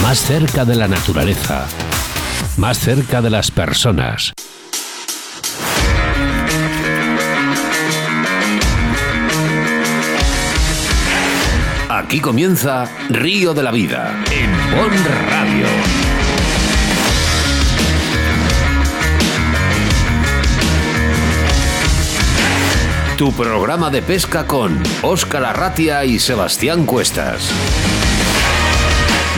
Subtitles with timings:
[0.00, 1.66] más cerca de la naturaleza,
[2.56, 4.32] más cerca de las personas.
[11.88, 14.90] Aquí comienza Río de la Vida en Bon
[15.30, 15.66] Radio.
[23.16, 27.50] Tu programa de pesca con Óscar Arratia y Sebastián Cuestas.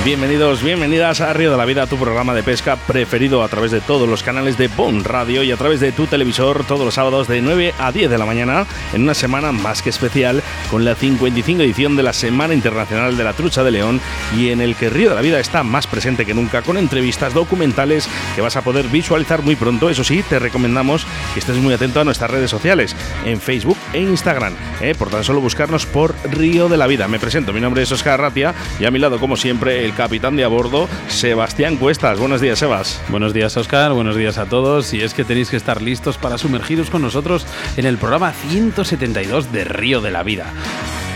[0.05, 3.81] Bienvenidos, bienvenidas a Río de la Vida, tu programa de pesca preferido a través de
[3.81, 7.27] todos los canales de Bon Radio y a través de tu televisor todos los sábados
[7.27, 10.95] de 9 a 10 de la mañana en una semana más que especial con la
[10.95, 13.99] 55 edición de la Semana Internacional de la Trucha de León
[14.37, 17.33] y en el que Río de la Vida está más presente que nunca con entrevistas
[17.33, 19.89] documentales que vas a poder visualizar muy pronto.
[19.89, 22.95] Eso sí, te recomendamos que estés muy atento a nuestras redes sociales
[23.25, 24.53] en Facebook e Instagram.
[24.83, 24.95] ¿eh?
[24.95, 27.09] Por tan solo buscarnos por Río de la Vida.
[27.09, 30.37] Me presento, mi nombre es Oscar Ratia y a mi lado como siempre el capitán
[30.37, 32.19] de a bordo, Sebastián Cuestas.
[32.19, 33.01] Buenos días, Sebas.
[33.09, 33.93] Buenos días, Oscar.
[33.93, 34.93] Buenos días a todos.
[34.93, 39.53] Y es que tenéis que estar listos para sumergiros con nosotros en el programa 172
[39.53, 40.53] de Río de la Vida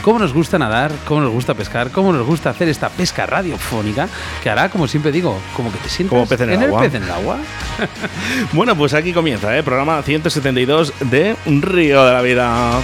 [0.08, 4.08] cómo nos gusta nadar, cómo nos gusta pescar, cómo nos gusta hacer esta pesca radiofónica
[4.42, 6.80] que hará, como siempre digo, como que te sientes como pez en, el, agua.
[6.80, 7.36] pez en el agua.
[8.52, 9.62] bueno, pues aquí comienza, ¿eh?
[9.62, 12.80] programa 172 de Río de la Vida.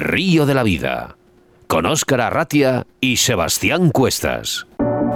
[0.00, 1.16] Río de la Vida,
[1.66, 4.66] con Óscar Arratia y Sebastián Cuestas.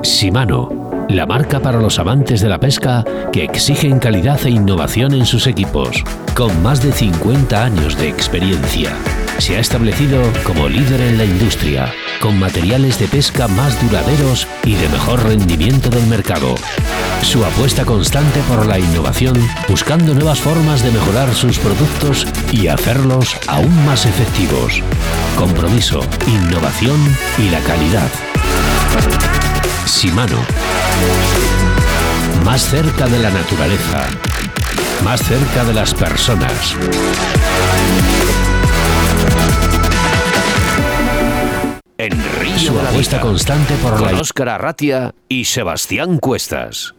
[0.03, 5.27] Shimano, la marca para los amantes de la pesca que exigen calidad e innovación en
[5.27, 6.03] sus equipos,
[6.35, 8.93] con más de 50 años de experiencia.
[9.39, 11.93] Se ha establecido como líder en la industria,
[12.23, 16.55] con materiales de pesca más duraderos y de mejor rendimiento del mercado.
[17.21, 19.35] Su apuesta constante por la innovación,
[19.69, 24.81] buscando nuevas formas de mejorar sus productos y hacerlos aún más efectivos.
[25.37, 27.01] Compromiso, innovación
[27.39, 28.09] y la calidad.
[29.85, 30.39] Shimano.
[32.45, 34.07] Más cerca de la naturaleza.
[35.03, 36.77] Más cerca de las personas.
[42.03, 46.97] En Río Su apuesta constante por la Óscar Arratia y Sebastián Cuestas.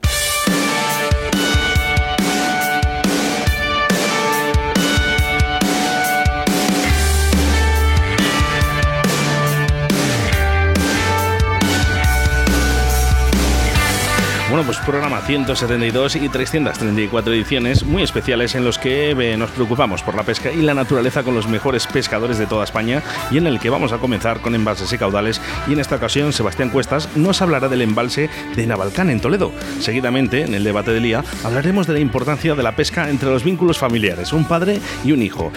[14.86, 20.24] Programa 172 y 334 ediciones muy especiales en los que eh, nos preocupamos por la
[20.24, 23.70] pesca y la naturaleza con los mejores pescadores de toda España y en el que
[23.70, 27.68] vamos a comenzar con embalses y caudales y en esta ocasión Sebastián Cuestas nos hablará
[27.68, 29.52] del embalse de Navalcán en Toledo.
[29.80, 33.44] Seguidamente, en el debate del día, hablaremos de la importancia de la pesca entre los
[33.44, 35.52] vínculos familiares, un padre y un hijo.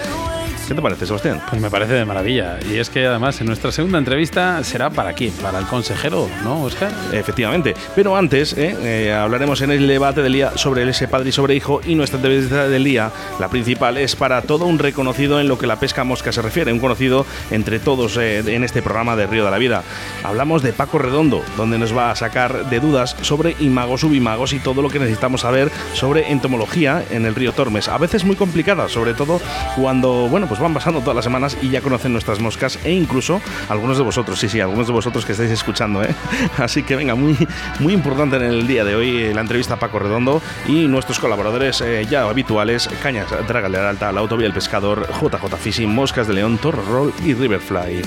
[0.67, 1.41] ¿Qué te parece, Sebastián?
[1.49, 2.59] Pues me parece de maravilla.
[2.69, 5.31] Y es que además en nuestra segunda entrevista será para quién?
[5.35, 6.93] Para el consejero, ¿no, Oscar?
[7.13, 7.75] Efectivamente.
[7.95, 8.77] Pero antes ¿eh?
[8.81, 11.95] Eh, hablaremos en el debate del día sobre el ese padre y sobre hijo y
[11.95, 15.79] nuestra entrevista del día, la principal, es para todo un reconocido en lo que la
[15.79, 19.53] pesca mosca se refiere, un conocido entre todos eh, en este programa de Río de
[19.53, 19.85] la Vida.
[20.25, 24.59] Hablamos de Paco Redondo, donde nos va a sacar de dudas sobre imagos, subimagos y
[24.59, 27.89] todo lo que necesitamos saber sobre entomología en el río Tormes.
[27.89, 29.41] A veces muy complicada, sobre todo
[29.77, 33.41] cuando, bueno, pues van pasando todas las semanas y ya conocen nuestras moscas e incluso
[33.69, 36.14] algunos de vosotros, sí, sí, algunos de vosotros que estáis escuchando, ¿eh?
[36.58, 37.37] Así que venga, muy,
[37.81, 41.81] muy importante en el día de hoy la entrevista a Paco Redondo y nuestros colaboradores
[41.81, 46.59] eh, ya habituales, Cañas, Dragale Alta, La Autovía El Pescador, JJ Fishing, Moscas de León,
[46.59, 48.02] Torre Roll y Riverfly.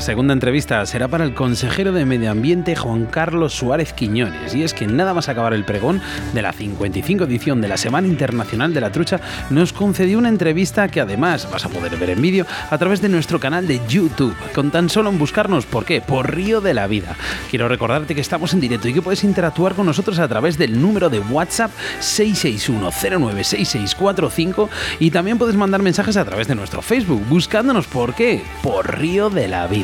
[0.00, 4.54] Segunda entrevista será para el consejero de Medio Ambiente Juan Carlos Suárez Quiñones.
[4.54, 6.00] Y es que nada más acabar el pregón
[6.32, 9.20] de la 55 edición de la Semana Internacional de la Trucha,
[9.50, 13.08] nos concedió una entrevista que además vas a poder ver en vídeo a través de
[13.08, 16.00] nuestro canal de YouTube, con tan solo en buscarnos, ¿por qué?
[16.00, 17.16] Por Río de la Vida.
[17.50, 20.80] Quiero recordarte que estamos en directo y que puedes interactuar con nosotros a través del
[20.80, 21.70] número de WhatsApp
[22.00, 24.68] 661096645
[24.98, 28.42] y también puedes mandar mensajes a través de nuestro Facebook, buscándonos, ¿por qué?
[28.62, 29.83] Por Río de la Vida.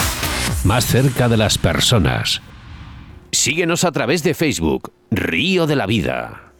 [0.63, 2.41] más cerca de las personas.
[3.31, 6.51] Síguenos a través de Facebook, Río de la Vida.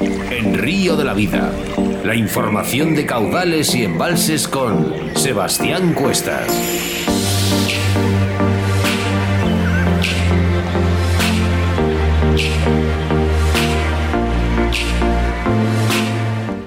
[0.00, 1.50] En Río de la Vida,
[2.04, 6.48] la información de caudales y embalses con Sebastián Cuestas.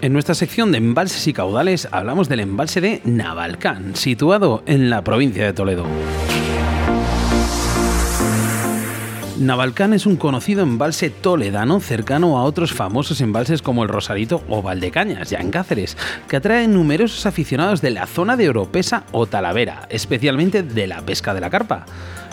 [0.03, 5.01] En nuestra sección de embalses y caudales hablamos del embalse de Navalcán, situado en la
[5.01, 5.85] provincia de Toledo.
[9.39, 14.61] Navalcán es un conocido embalse toledano cercano a otros famosos embalses como el Rosarito o
[14.61, 15.95] Valdecañas, ya en Cáceres,
[16.27, 21.33] que atrae numerosos aficionados de la zona de Oropesa o Talavera, especialmente de la pesca
[21.33, 21.85] de la carpa.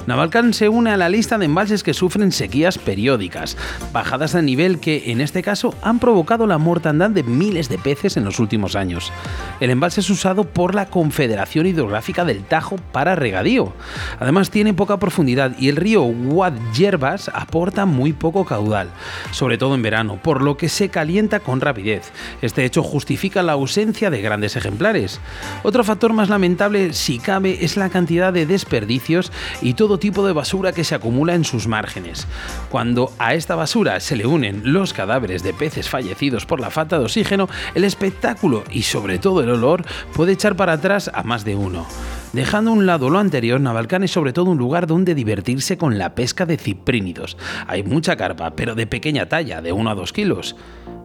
[0.06, 3.56] Navalcán se une a la lista de embalses que sufren sequías periódicas,
[3.92, 8.16] bajadas de nivel que, en este caso, han provocado la mortandad de miles de peces
[8.16, 9.12] en los últimos años.
[9.60, 13.72] El embalse es usado por la Confederación Hidrográfica del Tajo para regadío.
[14.18, 18.88] Además, tiene poca profundidad y el río Guadyerbas aporta muy poco caudal,
[19.32, 22.10] sobre todo en verano, por lo que se calienta con rapidez.
[22.42, 25.20] Este hecho justifica la ausencia de grandes ejemplares.
[25.62, 29.30] Otro factor más lamentable, si cabe, es la cantidad de desperdicios
[29.60, 32.26] y todo tipo de basura que se acumula en sus márgenes.
[32.70, 36.98] Cuando a esta basura se le unen los cadáveres de peces fallecidos por la falta
[36.98, 41.44] de oxígeno, el espectáculo y sobre todo el olor puede echar para atrás a más
[41.44, 41.86] de uno.
[42.32, 45.98] Dejando a un lado lo anterior, Navalcán es sobre todo un lugar donde divertirse con
[45.98, 47.36] la pesca de ciprínidos.
[47.66, 50.54] Hay mucha carpa, pero de pequeña talla, de 1 a 2 kilos.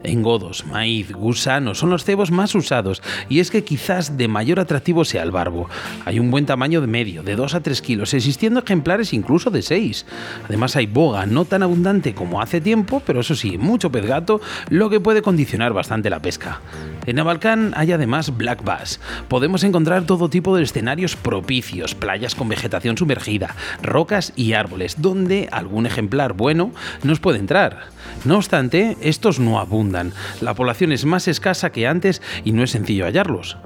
[0.04, 5.04] Engodos, maíz, gusanos son los cebos más usados y es que quizás de mayor atractivo
[5.04, 5.68] sea el barbo.
[6.06, 9.64] Hay un buen tamaño de medio, de 2 a 3 kilos, existiendo ejemplares incluso de
[9.64, 10.06] 6.
[10.48, 14.42] Además hay boga, no tan abundante como hace tiempo, pero eso sí, mucho pez gato,
[14.70, 16.62] lo que puede condicionar bastante la pesca.
[17.08, 19.00] En Navalcán hay además black bass.
[19.28, 25.50] Podemos encontrar todo tipo de escenarios propicios, playas con vegetación sumergida, rocas y árboles, donde
[25.52, 26.72] algún ejemplar bueno
[27.04, 27.90] nos puede entrar.
[28.24, 30.14] No obstante, estos no abundan.
[30.42, 33.58] La población es más escasa que antes y no es sencillo hallarlos.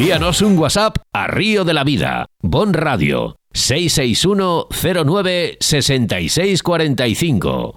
[0.00, 4.68] Envíanos un WhatsApp a Río de la Vida, Bon Radio, 661
[5.04, 7.76] 09 6645.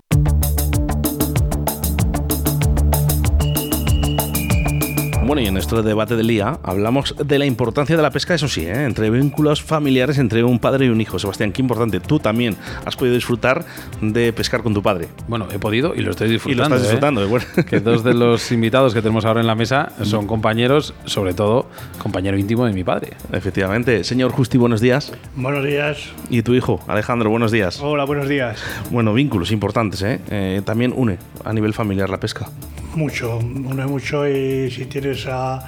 [5.25, 8.49] Bueno, y en nuestro debate del día hablamos de la importancia de la pesca, eso
[8.49, 8.83] sí, ¿eh?
[8.83, 11.17] entre vínculos familiares entre un padre y un hijo.
[11.17, 12.01] Sebastián, qué importante.
[12.01, 13.63] Tú también has podido disfrutar
[14.01, 15.07] de pescar con tu padre.
[15.29, 16.65] Bueno, he podido y lo estoy disfrutando.
[16.65, 16.91] Y lo estás ¿eh?
[16.91, 17.45] disfrutando, bueno.
[17.67, 21.67] Que dos de los invitados que tenemos ahora en la mesa son compañeros, sobre todo
[21.99, 23.13] compañero íntimo de mi padre.
[23.31, 24.03] Efectivamente.
[24.03, 25.13] Señor Justi, buenos días.
[25.37, 26.11] Buenos días.
[26.29, 27.79] Y tu hijo, Alejandro, buenos días.
[27.81, 28.61] Hola, buenos días.
[28.91, 30.19] Bueno, vínculos importantes, ¿eh?
[30.29, 32.49] Eh, también une a nivel familiar la pesca.
[32.95, 35.67] Mucho, une mucho y si tienes a,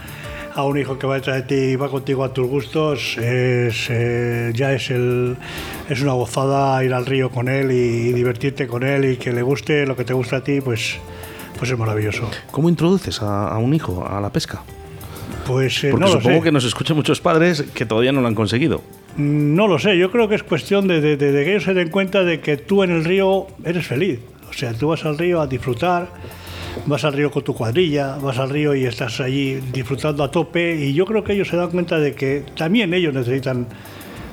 [0.54, 3.88] a un hijo que va detrás de ti y va contigo a tus gustos, es,
[3.90, 5.36] eh, ya es, el,
[5.90, 9.42] es una gozada ir al río con él y, divertirte con él y que le
[9.42, 10.98] guste lo que te gusta a ti, pues,
[11.58, 12.30] pues es maravilloso.
[12.52, 14.62] ¿Cómo introduces a, a un hijo a la pesca?
[15.48, 16.44] Pues eh, Porque no lo supongo sé.
[16.44, 18.82] que nos escuchan muchos padres que todavía no lo han conseguido.
[19.18, 21.74] No lo sé, yo creo que es cuestión de, de- de- de que ellos se
[21.74, 24.20] den cuenta de que tú en el río eres feliz.
[24.50, 26.08] O sea, tú vas al río a disfrutar,
[26.86, 30.76] vas al río con tu cuadrilla, vas al río y estás allí disfrutando a tope
[30.76, 33.68] y yo creo que ellos se dan cuenta de que también ellos necesitan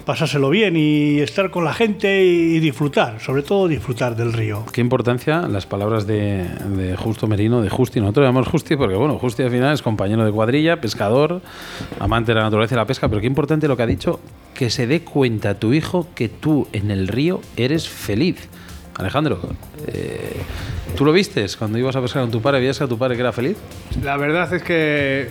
[0.04, 4.64] pasárselo bien y estar con la gente y disfrutar, sobre todo disfrutar del río.
[4.72, 6.44] Qué importancia las palabras de,
[6.76, 8.00] de Justo Merino, de Justi.
[8.00, 11.40] Nosotros llamamos Justi porque, bueno, Justi al final es compañero de cuadrilla, pescador,
[12.00, 14.18] amante de la naturaleza y la pesca, pero qué importante lo que ha dicho,
[14.54, 18.48] que se dé cuenta tu hijo que tú en el río eres feliz.
[18.96, 19.40] Alejandro,
[19.86, 20.36] eh,
[20.96, 22.60] ¿tú lo vistes cuando ibas a pescar con tu padre?
[22.60, 23.56] ¿Veías a tu padre que era feliz?
[24.02, 25.28] La verdad es que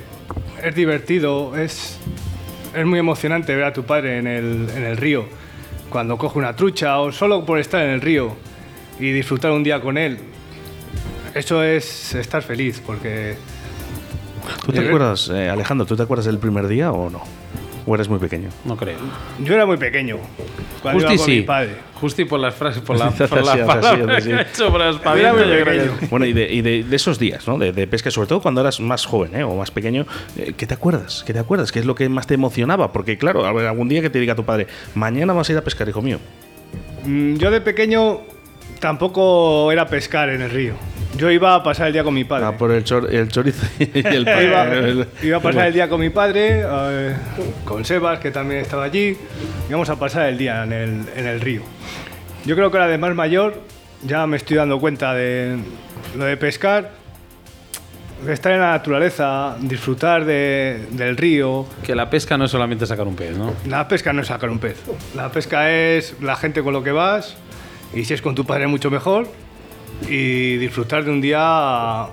[0.64, 1.98] es divertido, es,
[2.76, 5.26] es muy emocionante ver a tu padre en el, en el río,
[5.90, 8.36] cuando coge una trucha o solo por estar en el río
[9.00, 10.18] y disfrutar un día con él.
[11.34, 13.36] Eso es estar feliz, porque
[14.66, 17.22] ¿Tú te Eh, acuerdas, eh, Alejandro, tú te acuerdas del primer día o no?
[17.86, 18.50] ¿O eres muy pequeño?
[18.66, 18.98] No creo.
[19.40, 20.18] yo era muy pequeño
[20.82, 21.42] cuando Justi iba con mi sí.
[21.44, 21.76] padre.
[22.00, 24.98] Justi por las frases, por la, la palabra que ha hecho, por las.
[26.10, 27.58] Bueno, y de, y de- de esos días, ¿no?
[27.58, 29.44] De, de pesca, sobre todo cuando eras más joven ¿eh?
[29.44, 30.06] o más pequeño,
[30.38, 31.24] eh, ¿qué te acuerdas?
[31.26, 31.72] ¿Qué te acuerdas?
[31.72, 32.92] ¿Qué es lo que más te emocionaba?
[32.92, 35.88] Porque, claro, algún día que te diga tu padre, mañana vas a ir a pescar,
[35.90, 36.20] hijo mío.
[37.06, 38.22] Mm, Yo de pequeño
[38.82, 40.74] tampoco era pescar en el río.
[41.16, 42.46] Yo iba a pasar el día con mi padre.
[42.48, 46.02] A por el, chor- el chorizo y el iba, iba a pasar el día con
[46.02, 47.16] mi padre, eh,
[47.64, 49.16] con Sebas, que también estaba allí.
[49.70, 51.62] Íbamos a pasar el día en el, en el río.
[52.46, 53.62] Yo creo que ahora de más mayor
[54.04, 55.58] ya me estoy dando cuenta de
[56.18, 56.92] lo de pescar,
[58.26, 61.68] de estar en la naturaleza, disfrutar de- del río.
[61.84, 63.54] Que la pesca no es solamente sacar un pez, ¿no?
[63.68, 64.78] La pesca no es sacar un pez.
[65.16, 67.36] La pesca es la gente con lo que vas
[67.94, 69.28] y si es con tu padre mucho mejor
[70.08, 72.08] y disfrutar de un día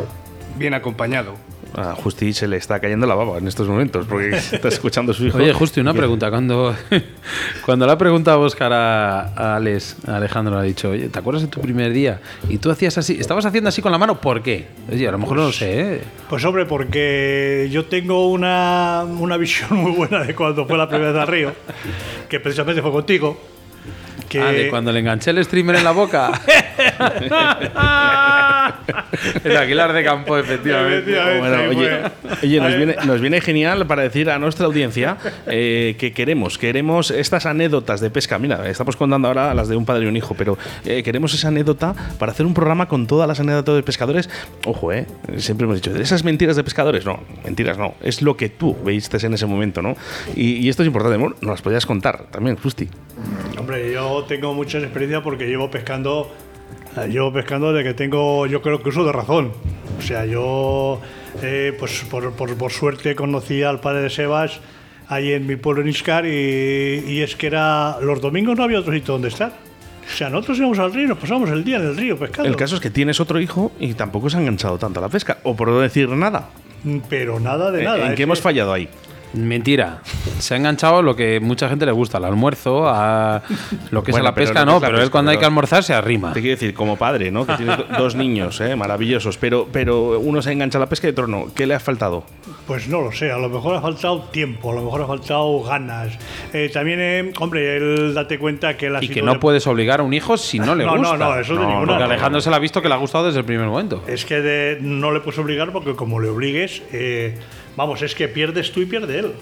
[0.56, 1.34] bien acompañado.
[1.74, 5.14] A Justi se le está cayendo la baba en estos momentos porque está escuchando a
[5.14, 5.36] su hijo.
[5.36, 6.30] Oye, justo una pregunta.
[6.30, 6.74] Cuando,
[7.64, 11.08] cuando le ha preguntado a Oscar a, a Alex, a Alejandro le ha dicho, oye,
[11.08, 12.20] ¿te acuerdas de tu primer día?
[12.48, 14.66] Y tú hacías así, estabas haciendo así con la mano, ¿por qué?
[14.90, 16.02] Oye, a lo mejor no lo sé, ¿eh?
[16.28, 21.12] Pues hombre, porque yo tengo una, una visión muy buena de cuando fue la primera
[21.12, 21.52] vez al río,
[22.28, 23.38] que precisamente fue contigo.
[24.28, 26.32] Que Ah, de cuando le enganché el streamer en la boca.
[29.44, 30.98] el Aguilar de Campo, efectivamente.
[30.98, 31.40] Efectivamente.
[31.40, 32.08] Bueno,
[32.40, 36.58] Sí, oye, nos, viene, nos viene genial para decir a nuestra audiencia eh, que queremos,
[36.58, 38.38] queremos estas anécdotas de pesca.
[38.38, 41.48] Mira, estamos contando ahora las de un padre y un hijo, pero eh, queremos esa
[41.48, 44.30] anécdota para hacer un programa con todas las anécdotas de pescadores.
[44.66, 45.06] Ojo, eh,
[45.38, 49.18] siempre hemos dicho, esas mentiras de pescadores, no, mentiras no, es lo que tú veiste
[49.26, 49.96] en ese momento, ¿no?
[50.36, 52.88] Y, y esto es importante, nos las podías contar también, Justi.
[53.58, 56.30] Hombre, yo tengo mucha experiencia porque llevo pescando,
[57.04, 59.52] eh, llevo pescando desde que tengo, yo creo que uso de razón.
[59.98, 61.00] O sea, yo,
[61.42, 64.60] eh, pues por, por- por suerte conocí al padre de Sebas
[65.08, 68.80] ahí en mi pueblo en Iscar y, y es que era, los domingos no había
[68.80, 69.52] otro sitio donde estar.
[70.06, 72.48] O sea, nosotros íbamos al río y nos pasamos el día en el río pescando.
[72.48, 75.08] El caso es que tienes otro hijo y tampoco se ha enganchado tanto a la
[75.10, 76.48] pesca, o por no decir nada.
[77.10, 78.06] Pero nada de ¿En- nada.
[78.08, 78.88] ¿En qué hemos fallado ahí?
[79.34, 80.00] Mentira.
[80.38, 83.42] Se ha enganchado lo que mucha gente le gusta, al almuerzo, a
[83.90, 85.44] lo que Bueno, es a la pesca, no, la pero él pesca, cuando hay que
[85.44, 86.32] almorzar se arrima.
[86.32, 87.46] Te quiero decir, como padre, ¿no?
[87.46, 88.74] Que tienes do- dos niños, ¿eh?
[88.76, 91.46] Maravillosos, pero, pero uno se engancha a la pesca y otro no.
[91.54, 92.24] ¿Qué le ha faltado?
[92.66, 95.62] Pues no lo sé, a lo mejor ha faltado tiempo, a lo mejor ha faltado
[95.62, 96.18] ganas.
[96.52, 100.02] Eh, también, eh, hombre, él date cuenta que la Y que no puedes obligar a
[100.02, 101.16] un hijo si no le No, no, gusta.
[101.18, 102.04] no, eso de ninguna Porque.
[102.04, 104.02] Alejandro se le ha visto que le ha gustado desde el primer momento.
[104.06, 107.36] Es que de- no le puedes obligar porque como le obligues, eh,
[107.78, 109.32] vamos, es que pierdes tú y pierde él.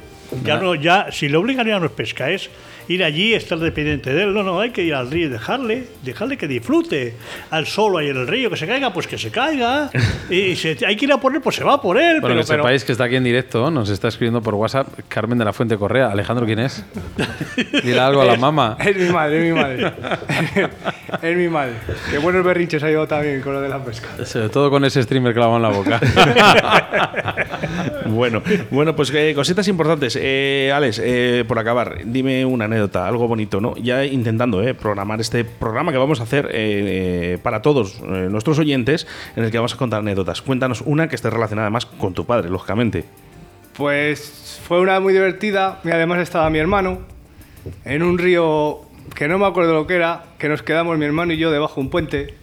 [0.45, 1.39] Ya no, ya, si le
[1.79, 2.51] no es pesca, es
[2.89, 4.35] ir allí, estar dependiente de él.
[4.35, 7.15] No, no, hay que ir al río y dejarle, dejarle que disfrute.
[7.51, 9.91] Al solo ahí en el río, que se caiga, pues que se caiga.
[10.31, 12.21] y si hay que ir a por él, pues se va a por él.
[12.21, 15.39] Bueno, pero, que sepáis que está aquí en directo, nos está escribiendo por WhatsApp Carmen
[15.39, 16.11] de la Fuente Correa.
[16.11, 16.85] Alejandro, ¿quién es?
[17.85, 18.77] Dile algo a la mamá.
[18.87, 19.93] Es mi madre, es mi madre.
[21.23, 21.73] es mi madre.
[22.11, 24.09] Qué buenos berrinches ha llevado también con lo de la pesca.
[24.25, 26.01] Sobre todo con ese streamer clavado en la boca.
[28.07, 30.19] Bueno, bueno, pues eh, cositas importantes.
[30.21, 33.77] Eh, Alex, eh, por acabar, dime una algo bonito, ¿no?
[33.77, 38.59] Ya intentando eh, programar este programa que vamos a hacer eh, eh, para todos nuestros
[38.59, 39.07] oyentes,
[39.37, 40.43] en el que vamos a contar anécdotas.
[40.43, 43.05] Cuéntanos una que esté relacionada además con tu padre, lógicamente.
[43.77, 47.01] Pues fue una muy divertida y además estaba mi hermano
[47.85, 48.81] en un río
[49.15, 51.75] que no me acuerdo lo que era, que nos quedamos mi hermano y yo debajo
[51.77, 52.35] de un puente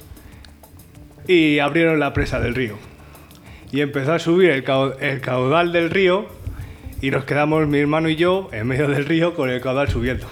[1.28, 2.78] y abrieron la presa del río.
[3.72, 4.64] Y empezó a subir el
[5.22, 6.43] caudal del río
[7.04, 10.26] y nos quedamos mi hermano y yo en medio del río con el caudal subiendo.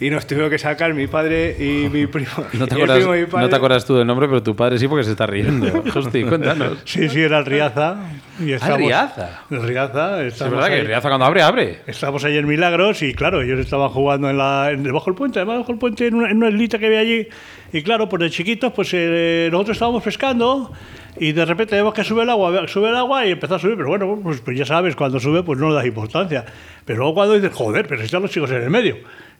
[0.00, 2.28] Y nos tuvieron que sacar mi padre y mi primo.
[2.52, 3.44] No te, y el acuerdas, primo padre.
[3.44, 5.82] no te acuerdas tú del nombre, pero tu padre sí porque se está riendo.
[5.94, 6.78] Hosti, cuéntanos.
[6.84, 7.96] Sí, sí, era el Riaza.
[8.38, 9.42] Y estamos, Riaza?
[9.50, 10.22] El Riaza.
[10.24, 10.82] Es verdad que ahí.
[10.82, 11.80] Riaza cuando abre, abre.
[11.86, 15.38] Estamos ahí en Milagros y claro, ellos estaban jugando en la, en- debajo del puente,
[15.38, 17.26] además debajo del puente en una, en una islita que había allí.
[17.72, 20.72] Y claro, pues de chiquitos, pues eh, nosotros estábamos pescando
[21.18, 23.76] y de repente vemos que sube el agua, sube el agua y empezó a subir.
[23.76, 26.44] Pero bueno, pues, pues ya sabes, cuando sube, pues no le das importancia.
[26.84, 28.98] Pero luego cuando dices, joder, pero si están los chicos en el medio.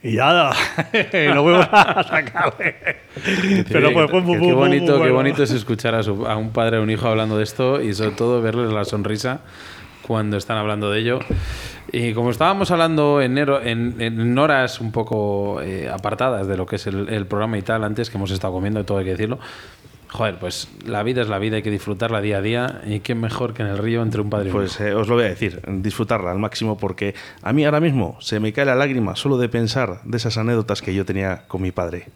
[0.08, 0.32] Y ya
[1.34, 2.76] lo a sacarle.
[3.68, 6.50] Pero pues fue muy, qué muy bonito, qué bonito es escuchar a, su- a un
[6.50, 9.40] padre o un hijo hablando de esto y sobre todo verles la sonrisa
[10.02, 11.18] cuando están hablando de ello.
[11.92, 16.66] Y como estábamos hablando en, ero- en- en horas un poco eh, apartadas de lo
[16.66, 19.04] que es el, el programa y tal, antes que hemos estado comiendo y todo hay
[19.04, 19.38] que decirlo,
[20.16, 23.14] joder, pues la vida es la vida, hay que disfrutarla día a día y qué
[23.14, 25.25] mejor que en el río entre un padre y un Pues eh, os lo voy
[25.25, 29.14] a decir, disfrutarla al máximo porque a mí ahora mismo se me cae la lágrima
[29.14, 32.09] solo de pensar de esas anécdotas que yo tenía con mi padre.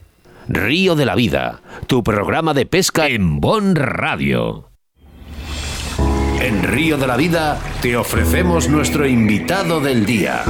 [0.48, 4.70] Río de la Vida, tu programa de pesca en Bon Radio.
[6.40, 10.42] En Río de la Vida te ofrecemos nuestro invitado del día.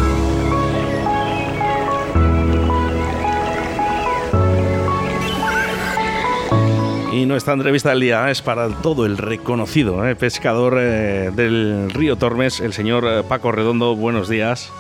[7.20, 12.16] Y nuestra entrevista del día es para todo el reconocido eh, pescador eh, del río
[12.16, 13.94] Tormes, el señor eh, Paco Redondo.
[13.94, 14.72] Buenos días.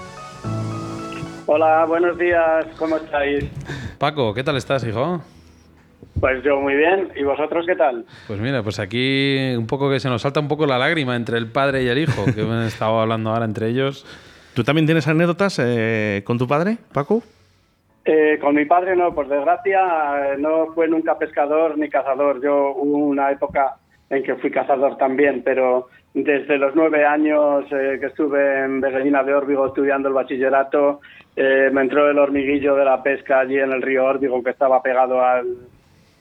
[1.44, 3.44] Hola, buenos días, ¿cómo estáis?
[3.98, 5.22] Paco, ¿qué tal estás, hijo?
[6.18, 8.06] Pues yo muy bien, ¿y vosotros qué tal?
[8.26, 11.36] Pues mira, pues aquí un poco que se nos salta un poco la lágrima entre
[11.36, 14.06] el padre y el hijo, que hemos estado hablando ahora entre ellos.
[14.54, 17.22] ¿Tú también tienes anécdotas eh, con tu padre, Paco?
[18.04, 22.40] Eh, con mi padre no, por desgracia, eh, no fue nunca pescador ni cazador.
[22.42, 23.76] Yo hubo una época
[24.08, 29.22] en que fui cazador también, pero desde los nueve años eh, que estuve en Beguellina
[29.22, 31.00] de Órbigo estudiando el bachillerato,
[31.36, 34.82] eh, me entró el hormiguillo de la pesca allí en el río Órbigo que estaba
[34.82, 35.46] pegado al,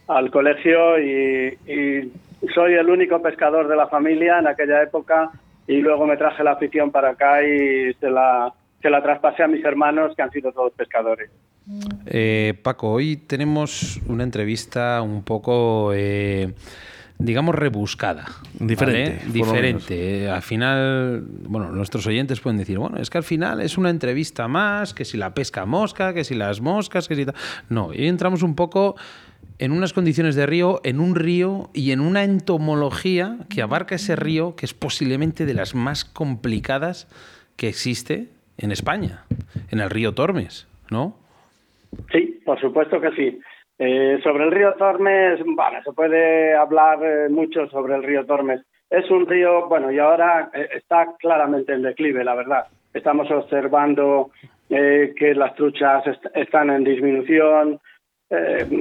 [0.08, 5.32] al colegio y, y soy el único pescador de la familia en aquella época
[5.66, 9.48] y luego me traje la afición para acá y se la, se la traspasé a
[9.48, 11.32] mis hermanos que han sido todos pescadores.
[12.06, 16.54] Eh, Paco, hoy tenemos una entrevista un poco, eh,
[17.18, 18.26] digamos, rebuscada.
[18.60, 20.24] Diferente, Diferente.
[20.24, 23.90] Eh, al final, bueno, nuestros oyentes pueden decir, bueno, es que al final es una
[23.90, 27.36] entrevista más, que si la pesca mosca, que si las moscas, que si tal.
[27.70, 28.96] No, hoy entramos un poco
[29.60, 34.16] en unas condiciones de río, en un río y en una entomología que abarca ese
[34.16, 37.08] río que es posiblemente de las más complicadas
[37.58, 39.26] que existe en España,
[39.70, 41.29] en el río Tormes, ¿no?
[42.12, 43.40] Sí, por supuesto que sí.
[43.78, 48.62] Eh, sobre el río Tormes, bueno, se puede hablar eh, mucho sobre el río Tormes.
[48.90, 52.66] Es un río, bueno, y ahora eh, está claramente en declive, la verdad.
[52.94, 54.32] Estamos observando
[54.70, 57.80] eh, que las truchas est- están en disminución,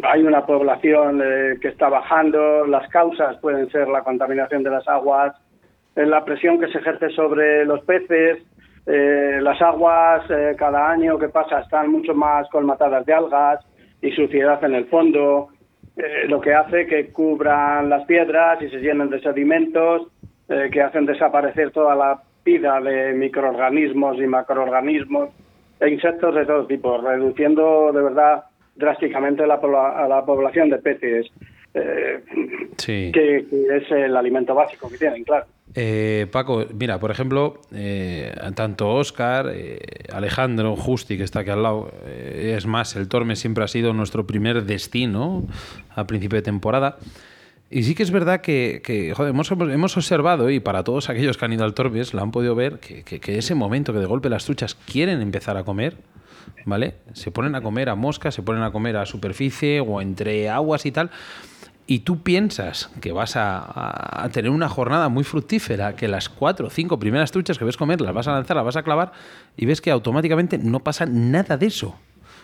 [0.02, 1.22] hay una población
[1.62, 5.34] que está bajando, las causas pueden ser la contaminación de las aguas,
[5.94, 8.42] la presión que se ejerce sobre los peces,
[8.88, 13.64] eh, las aguas eh, cada año que pasa están mucho más colmatadas de algas,
[14.00, 15.48] y suciedad en el fondo,
[15.96, 20.08] eh, lo que hace que cubran las piedras y se llenen de sedimentos,
[20.48, 25.30] eh, que hacen desaparecer toda la vida de microorganismos y macroorganismos
[25.80, 28.44] e insectos de todo tipo, reduciendo de verdad
[28.76, 31.26] drásticamente la, a la población de peces,
[31.74, 32.22] eh,
[32.84, 35.46] que, es el alimento básico que tienen, claro.
[35.74, 39.52] Eh, Paco, mira, por ejemplo, eh, tanto Oscar,
[40.12, 44.26] Alejandro, Justi, que está aquí al lado, es más, el Torme siempre ha sido nuestro
[44.26, 45.46] primer destino
[45.94, 46.96] a principio de temporada.
[47.70, 51.64] Y sí que es verdad que, hemos, observado, y para todos aquellos que han ido
[51.64, 54.74] al Tormes lo han podido ver, que, que, ese momento que de golpe las truchas
[54.74, 55.96] quieren empezar a comer,
[56.64, 56.94] ¿vale?
[57.12, 60.86] Se ponen a comer a mosca, se ponen a comer a superficie o entre aguas
[60.86, 61.10] y tal.
[61.88, 66.66] Y tú piensas que vas a, a tener una jornada muy fructífera, que las cuatro
[66.68, 69.10] o cinco primeras truchas que ves comer las vas a lanzar, las vas a clavar,
[69.56, 71.96] y ves que automáticamente no pasa nada de eso.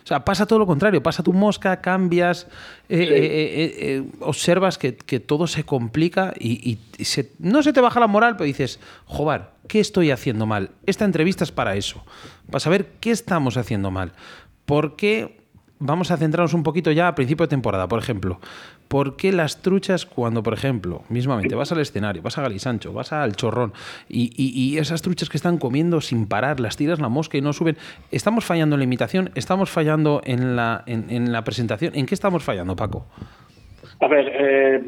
[0.05, 2.47] O sea, pasa todo lo contrario, pasa tu mosca, cambias,
[2.91, 6.79] eh, eh, eh, observas que, todo se complica y,
[7.39, 10.73] no se te baja la moral, pero dices, joder, ¿qué estoy haciendo mal?
[10.85, 12.05] Esta entrevista es para eso,
[12.49, 14.13] para saber qué estamos haciendo mal.
[14.67, 15.41] ¿Por qué?
[15.79, 18.41] Vamos a centrarnos un poquito ya a principio de temporada, por ejemplo.
[18.95, 23.13] ¿Por qué las truchas cuando, por ejemplo, mismamente vas al escenario, vas a Galisancho, vas
[23.13, 23.73] al chorrón
[24.09, 27.77] y, esas truchas que están comiendo sin parar, las tiras la mosca y no suben,
[28.13, 29.31] ¿estamos fallando en la imitación?
[29.35, 31.91] ¿Estamos fallando en la, en, la presentación?
[31.97, 33.05] ¿En qué estamos fallando, Paco?
[33.99, 34.85] A ver, eh,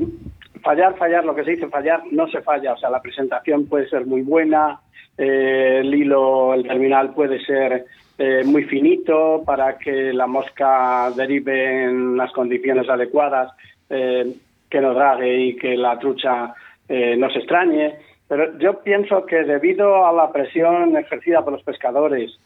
[0.63, 2.75] fallar, fallar, lo que se dice fallar, no se falla.
[2.75, 4.83] O sea, la presentación puede ser muy buena,
[5.19, 7.87] eh, el hilo, el terminal puede ser
[8.19, 13.51] eh, muy finito para que la mosca derive en las condiciones adecuadas
[13.91, 14.35] eh,
[14.69, 16.55] que no drague y que la trucha
[16.89, 17.99] eh, no se extrañe.
[18.29, 22.39] Pero yo pienso que debido a la presión ejercida por los pescadores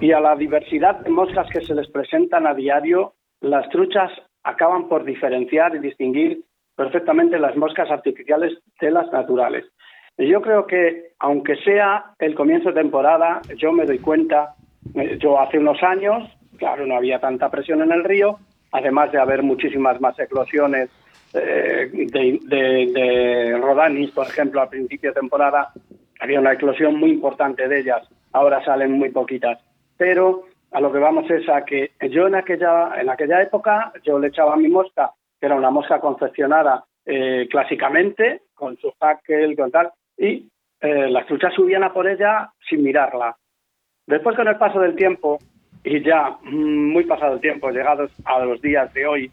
[0.00, 4.12] y a la diversidad de moscas que se les presentan a diario, las truchas
[4.44, 6.42] acaban por diferenciar y distinguir
[6.76, 9.64] perfectamente las moscas artificiales de las naturales.
[10.16, 14.54] Yo creo que, aunque sea el comienzo de temporada, yo me doy cuenta,
[14.94, 18.38] eh, yo hace unos años, claro, no había tanta presión en el río,
[18.72, 20.90] además de haber muchísimas más eclosiones
[21.34, 25.72] eh, de, rodanis, por ejemplo, al principio de temporada,
[26.20, 29.58] había una eclosión muy importante de ellas, ahora salen muy poquitas.
[29.96, 34.18] Pero a lo que vamos es a que yo en aquella, en aquella época yo
[34.18, 39.70] le echaba mi mosca, que era una mosca confeccionada eh, clásicamente, con su hackel, con
[39.70, 40.48] tal, y
[40.80, 43.36] eh, las truchas subían a por ella sin mirarla.
[44.06, 45.38] Después, con el paso del tiempo,
[45.88, 49.30] y ya mm, muy pasado el tiempo, llegados a los días de hoy,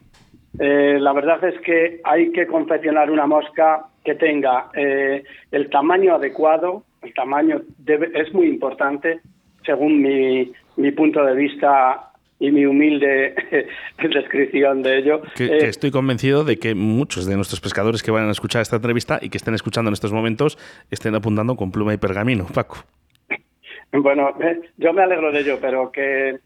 [0.58, 6.14] eh, la verdad es que hay que confeccionar una mosca que tenga eh, el tamaño
[6.14, 9.20] adecuado, el tamaño es muy importante,
[9.64, 13.34] según mi, mi punto de vista y mi humilde
[13.98, 15.22] descripción de ello.
[15.34, 18.76] Que, eh, estoy convencido de que muchos de nuestros pescadores que van a escuchar esta
[18.76, 20.58] entrevista y que estén escuchando en estos momentos
[20.90, 22.84] estén apuntando con pluma y pergamino, Paco.
[23.92, 24.34] Bueno,
[24.76, 26.38] yo me alegro de ello, pero que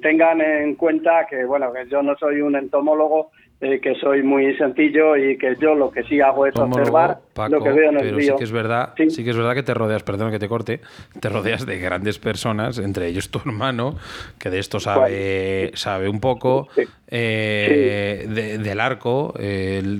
[0.00, 3.30] tengan en cuenta que, bueno, que yo no soy un entomólogo,
[3.60, 7.62] eh, que soy muy sencillo y que yo lo que sí hago es observar lo
[7.62, 9.24] que veo en el pero Sí que es verdad, ¿Sí?
[9.24, 10.80] que es verdad que te rodeas, perdón que te corte,
[11.20, 13.96] te rodeas de grandes personas, entre ellos tu hermano,
[14.38, 16.68] que de esto sabe, sabe un poco,
[17.08, 19.34] eh, del arco,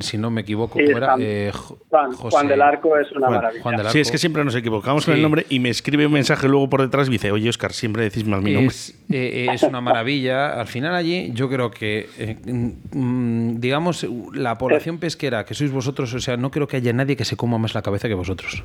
[0.01, 1.53] si no me equivoco, Juan, eh,
[1.91, 3.91] Juan, del Arco es una maravilla.
[3.91, 6.69] Sí, es que siempre nos equivocamos con el nombre y me escribe un mensaje luego
[6.69, 8.75] por detrás y dice, oye Oscar, siempre decís mal mi nombre.
[9.09, 10.61] Es, una maravilla.
[10.61, 12.09] Al final allí yo creo que
[12.45, 17.17] mm, digamos, la población pesquera que sois vosotros, o sea, no creo que haya nadie
[17.17, 18.65] que se coma más la cabeza que vosotros.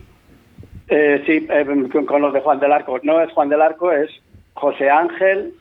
[0.87, 1.65] Eh, sí, eh,
[2.05, 2.99] con, los de Juan del Arco.
[3.03, 4.09] No es Juan del Arco, es
[4.53, 5.53] José Ángel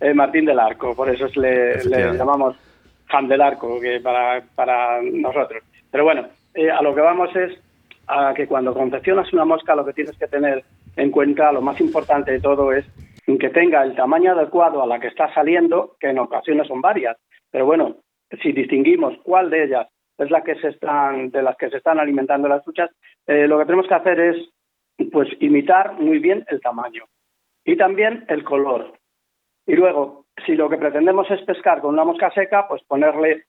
[0.00, 0.94] eh, Martín del Arco.
[0.94, 1.82] Por eso le,
[2.16, 2.56] llamamos
[3.10, 5.62] Juan del Arco que para, para nosotros.
[5.90, 6.28] Pero bueno,
[6.72, 7.58] a lo que vamos es
[8.06, 10.62] a que cuando confeccionas una mosca lo que tienes que tener
[10.94, 12.84] en cuenta, lo más importante de todo es
[13.26, 17.16] que tenga el tamaño adecuado a la que está saliendo, que en ocasiones son varias.
[17.50, 17.96] Pero bueno,
[18.42, 21.98] si distinguimos cuál de ellas es la que se están, de las que se están
[21.98, 22.90] alimentando las truchas,
[23.26, 24.36] eh, lo que tenemos que hacer es
[25.12, 27.04] pues imitar muy bien el tamaño
[27.64, 28.94] y también el color.
[29.66, 33.44] Y luego, si lo que pretendemos es pescar con una mosca seca, pues ponerle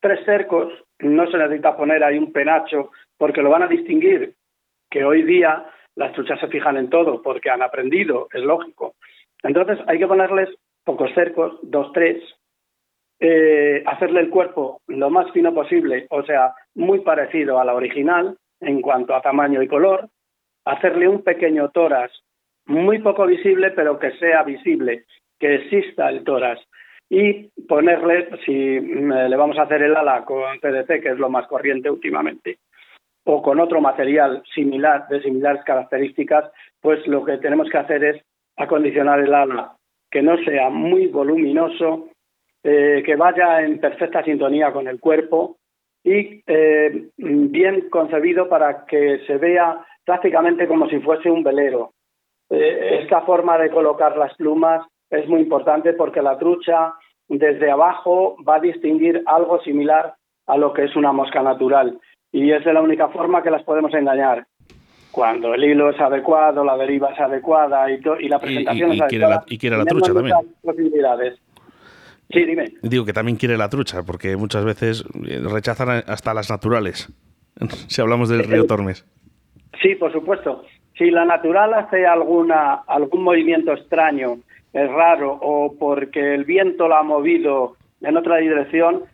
[0.00, 4.34] tres cercos, no se necesita poner ahí un penacho, porque lo van a distinguir,
[4.90, 8.94] que hoy día las truchas se fijan en todo, porque han aprendido, es lógico.
[9.42, 10.50] Entonces hay que ponerles
[10.84, 12.22] pocos cercos, dos, tres,
[13.20, 18.36] eh, hacerle el cuerpo lo más fino posible, o sea, muy parecido a la original
[18.60, 20.08] en cuanto a tamaño y color,
[20.64, 22.10] hacerle un pequeño toras
[22.66, 25.04] muy poco visible, pero que sea visible,
[25.38, 26.60] que exista el toras.
[27.08, 31.30] y ponerle, si mm, le vamos a hacer el ala con PDP, que es lo
[31.30, 32.58] más corriente últimamente,
[33.24, 36.50] o con otro material similar, de similares características,
[36.80, 38.22] pues lo que tenemos que hacer es
[38.56, 39.76] acondicionar el ala
[40.10, 42.08] que no sea muy voluminoso,
[42.68, 45.58] eh, que vaya en perfecta sintonía con el cuerpo
[46.02, 51.92] y eh, bien concebido para que se vea prácticamente como si fuese un velero.
[52.50, 56.94] Eh, esta forma de colocar las plumas es muy importante porque la trucha
[57.28, 60.14] desde abajo va a distinguir algo similar
[60.48, 62.00] a lo que es una mosca natural
[62.32, 64.44] y es de la única forma que las podemos engañar.
[65.12, 69.44] Cuando el hilo es adecuado, la deriva es adecuada y, y la presentación es adecuada.
[69.46, 70.36] y quiere la trucha también.
[70.62, 71.45] Posibilidades.
[72.30, 72.64] Sí, dime.
[72.82, 77.12] Digo que también quiere la trucha, porque muchas veces eh, rechazan hasta las naturales,
[77.88, 79.06] si hablamos del río Tormes.
[79.80, 80.64] Sí, por supuesto.
[80.96, 84.38] Si la natural hace alguna, algún movimiento extraño,
[84.72, 89.04] es raro, o porque el viento la ha movido en otra dirección,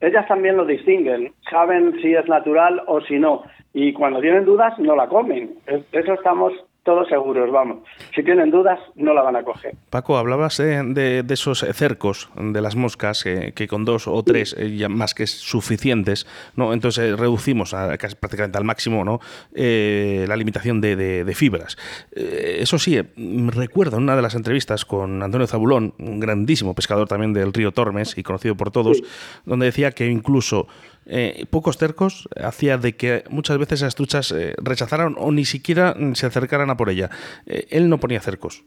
[0.00, 4.78] ellas también lo distinguen, saben si es natural o si no, y cuando tienen dudas
[4.78, 5.54] no la comen.
[5.66, 6.52] Eso estamos
[6.84, 7.78] todos seguros, vamos.
[8.14, 9.74] Si tienen dudas, no la van a coger.
[9.90, 14.88] Paco, hablabas de, esos cercos de las moscas, que con dos o tres eh, ya
[14.88, 16.72] más que suficientes, ¿no?
[16.72, 19.20] Entonces eh, reducimos a, casi prácticamente al máximo ¿no?
[19.54, 21.78] Eh, la limitación de, fibras.
[22.12, 23.00] eso sí,
[23.48, 27.72] recuerdo en una de las entrevistas con Antonio Zabulón, un grandísimo pescador también del río
[27.72, 29.02] Tormes y conocido por todos,
[29.46, 30.66] donde decía que incluso
[31.06, 35.94] eh, pocos tercos hacía de que muchas veces las truchas eh, rechazaran o ni siquiera
[36.14, 37.10] se acercaran a por ella.
[37.46, 38.64] Eh, él no ponía cercos.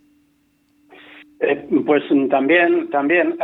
[1.85, 3.37] pues también, también.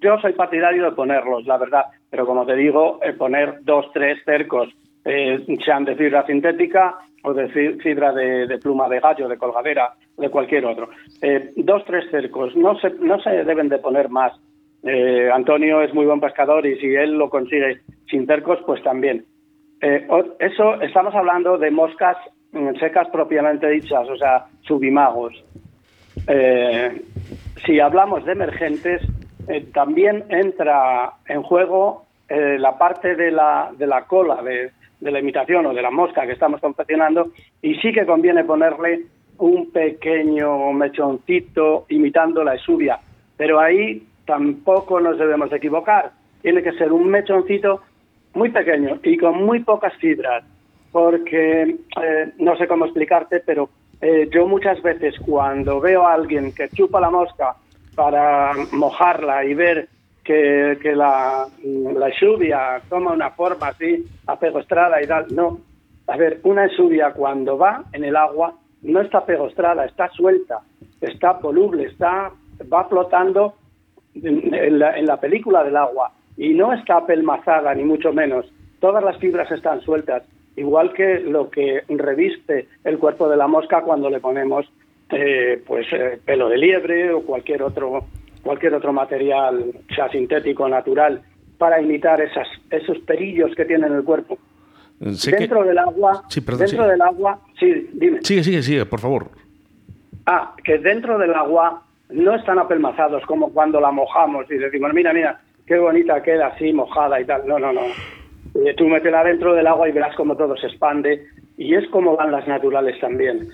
[0.00, 4.68] Yo soy partidario de ponerlos, la verdad, pero como te digo, poner dos, tres cercos,
[5.64, 7.48] sean de fibra sintética o de
[7.78, 10.90] fibra de, pluma de gallo, de colgadera, de cualquier otro.
[11.56, 14.32] dos, tres cercos, no se, no se deben de poner más
[14.86, 19.24] eh, Antonio es muy buen pescador y si él lo consigue sin cercos, pues también.
[19.80, 20.06] Eh,
[20.38, 22.16] eso estamos hablando de moscas
[22.52, 25.34] mm, secas propiamente dichas, o sea, subimagos.
[26.28, 27.02] Eh,
[27.64, 29.02] si hablamos de emergentes,
[29.72, 35.66] también entra en juego la parte de la, de la cola de, de la imitación
[35.66, 37.30] o de la mosca que estamos confeccionando
[37.62, 39.02] y sí que conviene ponerle
[39.38, 42.98] un pequeño mechoncito imitando la esubia.
[43.36, 46.12] Pero ahí tampoco nos debemos equivocar.
[46.42, 47.82] Tiene que ser un mechoncito
[48.34, 50.44] muy pequeño y con muy pocas fibras,
[50.92, 56.52] porque eh, no sé cómo explicarte, pero eh, yo muchas veces cuando veo a alguien
[56.52, 57.56] que chupa la mosca
[57.94, 59.88] para mojarla y ver
[60.22, 65.60] que, la, la lluvia toma una forma así apegostrada y tal, no.
[66.08, 70.60] A ver, una lluvia cuando va en el agua no está apegostrada, está suelta,
[71.00, 72.30] está voluble, está,
[72.72, 73.54] va flotando
[74.22, 78.46] en la, película del agua y no está pelmazada ni mucho menos.
[78.80, 80.22] Todas las fibras están sueltas,
[80.56, 84.66] igual que lo que reviste el cuerpo de la mosca cuando le ponemos
[85.10, 88.04] eh, pues eh, pelo de liebre o cualquier otro
[88.42, 91.20] cualquier otro material, sea sintético natural,
[91.58, 94.38] para imitar esas, esos perillos que tiene en el cuerpo.
[95.00, 98.20] dentro del agua, dentro del agua, sí, dime.
[98.22, 99.30] Sigue, sigue, sigue, por favor.
[100.26, 105.12] Ah, que dentro del agua no están apelmazados como cuando la mojamos y decimos, mira,
[105.12, 107.46] mira, qué bonita queda así mojada y tal.
[107.46, 107.82] No, no, no.
[108.64, 112.16] Eh, tú métela dentro del agua y verás cómo todo se expande y es como
[112.16, 113.48] van las naturales también.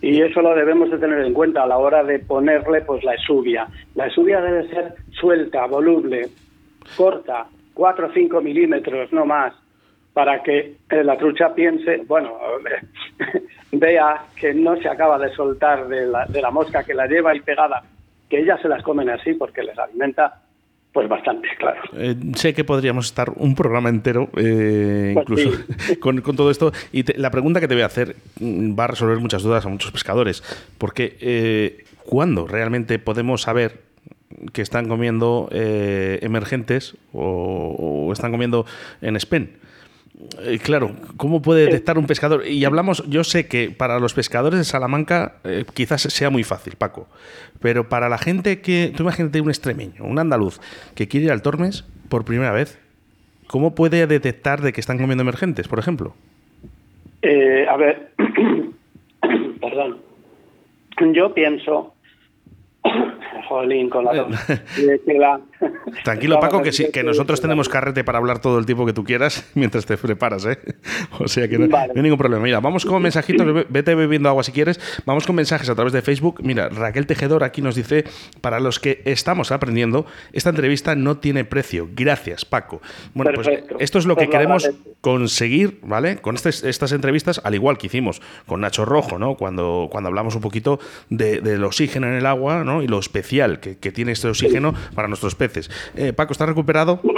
[0.00, 3.14] Y eso lo debemos de tener en cuenta a la hora de ponerle pues la
[3.14, 3.66] esubia.
[3.94, 6.28] La esubia debe ser suelta, voluble,
[6.96, 9.54] corta, 4 o 5 milímetros, no más
[10.18, 12.40] para que eh, la trucha piense, bueno,
[13.70, 17.36] vea que no se acaba de soltar de la, de la mosca que la lleva
[17.36, 17.84] y pegada,
[18.28, 20.40] que ellas se las comen así porque les alimenta
[20.92, 21.82] pues bastante, claro.
[21.92, 25.64] Eh, sé que podríamos estar un programa entero, eh, pues incluso
[26.00, 26.72] con, todo esto.
[26.90, 29.68] Y la pregunta que te voy a hacer mm, va a resolver muchas dudas a
[29.68, 30.42] muchos pescadores.
[30.78, 33.82] Porque, ¿cuándo realmente podemos saber
[34.52, 38.66] que están comiendo emergentes o, o, están comiendo
[39.00, 39.67] en SPEN?
[40.42, 42.44] Eh, claro, ¿cómo puede detectar un pescador?
[42.46, 46.74] Y hablamos, yo sé que para los pescadores de Salamanca eh, quizás sea muy fácil,
[46.76, 47.06] Paco,
[47.60, 50.60] pero para la gente que, tú imagínate un extremeño, un andaluz,
[50.96, 52.80] que quiere ir al Tormes por primera vez,
[53.46, 56.14] ¿cómo puede detectar de que están comiendo emergentes, por ejemplo?
[57.22, 58.10] Eh, a ver,
[59.60, 59.98] perdón,
[61.12, 61.94] yo pienso,
[63.48, 64.26] jolín, con la,
[64.74, 65.40] que la
[66.04, 69.04] Tranquilo, Paco, que, sí, que nosotros tenemos carrete para hablar todo el tiempo que tú
[69.04, 70.58] quieras mientras te preparas, ¿eh?
[71.18, 72.42] O sea que no, hay ningún problema.
[72.42, 74.80] Mira, vamos con mensajitos, vete bebiendo agua si quieres.
[75.04, 76.40] Vamos con mensajes a través de Facebook.
[76.42, 78.04] Mira, Raquel Tejedor aquí nos dice,
[78.40, 81.88] para los que estamos aprendiendo, esta entrevista no tiene precio.
[81.92, 82.80] Gracias, Paco.
[83.14, 86.18] Bueno, pues esto es lo que pues queremos conseguir, ¿vale?
[86.18, 89.36] Con este, estas entrevistas, al igual que hicimos con Nacho Rojo, ¿no?
[89.36, 92.82] Cuando, cuando hablamos un poquito del oxígeno en el agua, ¿no?
[92.82, 95.47] Y lo especial que, tiene este oxígeno para nuestros peces.
[95.96, 97.00] Eh, Paco, ¿está recuperado?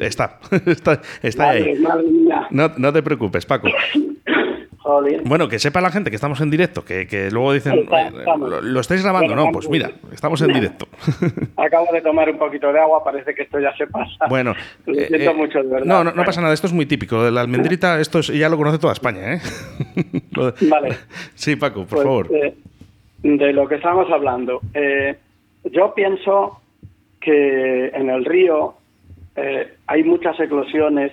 [0.00, 0.38] Está,
[1.22, 1.82] está, ahí.
[2.50, 3.68] No, no te preocupes, Paco.
[5.24, 8.10] Bueno, que sepa la gente que estamos en directo, que, luego dicen, eh,
[8.62, 10.86] lo, estáis grabando, no, pues mira, estamos en directo.
[11.56, 14.26] Acabo de tomar un poquito de agua, parece que esto ya se pasa.
[14.28, 14.52] Bueno,
[14.86, 15.86] eh, eh, mucho, de verdad.
[15.86, 17.30] No, no, pasa nada, esto es muy típico.
[17.30, 19.40] La almendrita, esto ya lo conoce toda España, ¿eh?
[20.68, 20.96] Vale.
[21.34, 22.28] Sí, Paco, por pues, favor.
[23.22, 24.60] de lo que estamos hablando,
[25.64, 26.60] yo pienso
[27.20, 28.74] que en el río
[29.86, 31.12] hay muchas eclosiones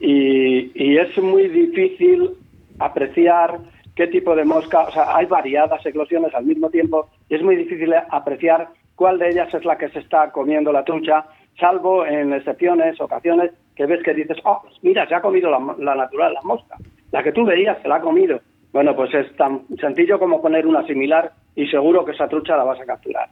[0.00, 2.30] y, es muy difícil
[2.78, 3.58] apreciar
[3.96, 7.56] qué tipo de mosca, o sea, hay variadas eclosiones al mismo tiempo y es muy
[7.56, 11.24] difícil apreciar cuál de ellas es la que se está comiendo la trucha,
[11.58, 16.34] salvo en excepciones, ocasiones, que ves que dices, oh, mira, se ha comido la, natural,
[16.34, 16.76] la mosca.
[17.12, 18.40] La que tú veías se la ha comido.
[18.72, 22.64] Bueno, pues es tan sencillo como poner una similar y seguro que esa trucha la
[22.64, 23.28] vas a capturar.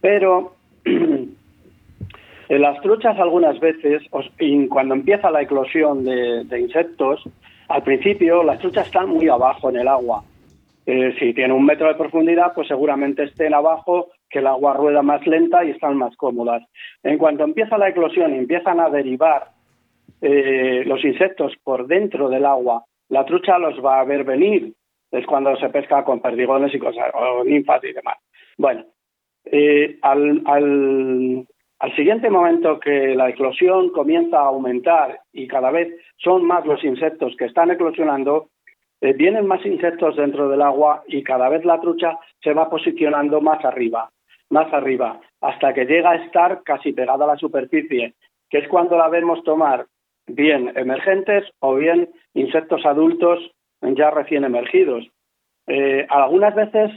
[0.00, 1.36] Pero en
[2.48, 4.02] las truchas algunas veces,
[4.68, 7.22] cuando empieza la eclosión de insectos,
[7.68, 10.24] al principio las truchas están muy abajo en el agua.
[10.86, 15.02] Eh, si tiene un metro de profundidad, pues seguramente estén abajo, que el agua rueda
[15.02, 16.62] más lenta y están más cómodas.
[17.02, 19.48] En cuanto empieza la eclosión y empiezan a derivar
[20.22, 24.72] eh, los insectos por dentro del agua, la trucha los va a ver venir.
[25.10, 28.16] Es cuando se pesca con perdigones y cosas, o ninfas y demás.
[28.56, 28.86] Bueno,
[29.44, 31.46] eh, al,
[31.96, 37.34] siguiente momento que la eclosión comienza a aumentar y cada vez son más los insectos
[37.36, 38.48] que están eclosionando,
[39.00, 43.40] eh, vienen más insectos dentro del agua y cada vez la trucha se va posicionando
[43.40, 44.10] más arriba,
[44.50, 48.14] más arriba, hasta que llega a estar casi pegada a la superficie,
[48.50, 49.86] que es cuando la vemos tomar
[50.26, 53.50] bien emergentes o bien insectos adultos
[53.82, 55.06] ya recién emergidos.
[55.66, 56.90] Eh, algunas veces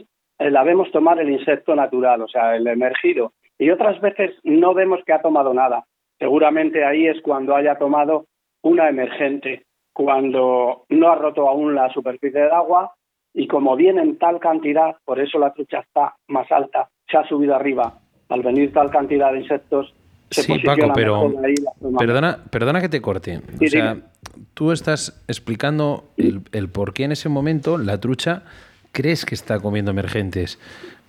[0.49, 5.01] la vemos tomar el insecto natural, o sea, el emergido, y otras veces no vemos
[5.05, 5.85] que ha tomado nada.
[6.17, 8.25] Seguramente ahí es cuando haya tomado
[8.63, 12.93] una emergente, cuando no ha roto aún la superficie del agua
[13.33, 17.27] y como viene en tal cantidad, por eso la trucha está más alta, se ha
[17.27, 17.99] subido arriba.
[18.29, 19.93] Al venir tal cantidad de insectos,
[20.29, 21.33] se sí, Paco, pero
[21.99, 23.41] perdona, perdona que te corte.
[23.61, 23.97] o sea,
[24.53, 28.43] tú estás explicando el, el por qué en ese momento la trucha
[28.91, 30.59] crees que está comiendo emergentes.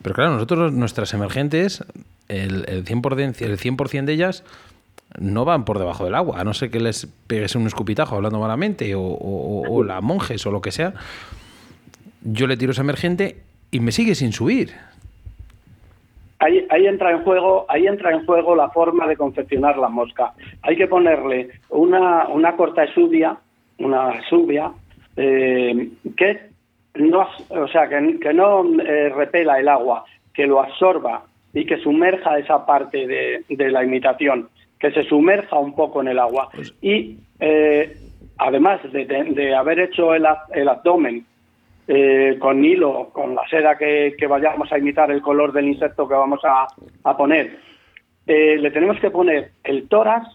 [0.03, 1.85] Pero claro, nosotros, nuestras emergentes,
[2.29, 4.45] el, el 100%, el 100 de ellas
[5.19, 8.39] no van por debajo del agua, a no ser que les pegues un escupitajo hablando
[8.39, 10.95] malamente o, la monjes o lo que sea.
[12.23, 13.37] Yo le tiro esa emergente
[13.71, 14.71] y me sigue sin subir.
[16.39, 20.33] Ahí, ahí, entra en juego, ahí entra en juego la forma de confeccionar la mosca.
[20.63, 23.37] Hay que ponerle una, una corta exudia,
[23.79, 24.73] una subia,
[25.17, 26.52] eh, que
[26.95, 31.25] no, o sea, que, que no eh, repela el agua, que lo absorba
[31.55, 36.09] y que sumerja esa parte de, de, la imitación, que se sumerja un poco en
[36.09, 36.49] el agua.
[36.55, 37.97] Pues y eh,
[38.39, 41.25] además de, de, haber hecho el, el abdomen
[41.89, 46.07] eh, con hilo, con la seda que, que, vayamos a imitar el color del insecto
[46.07, 46.67] que vamos a,
[47.05, 47.59] a poner,
[48.25, 50.29] le tenemos que poner el tórax,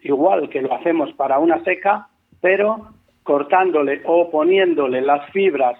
[0.00, 2.08] igual que lo hacemos para una seca,
[2.40, 2.88] pero
[3.22, 5.78] cortándole o poniéndole las fibras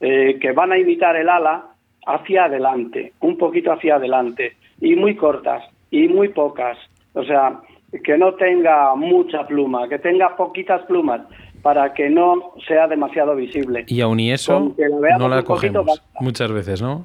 [0.00, 1.66] eh, que van a imitar el ala
[2.06, 6.78] hacia adelante, un poquito hacia adelante, y muy cortas, y muy pocas.
[7.12, 7.60] O sea,
[8.04, 11.22] que no tenga mucha pluma, que tenga poquitas plumas,
[11.62, 13.84] para que no sea demasiado visible.
[13.86, 14.74] Y aún y eso
[15.18, 17.04] no la cogemos muchas veces, ¿no?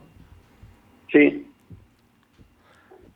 [1.12, 1.48] Sí.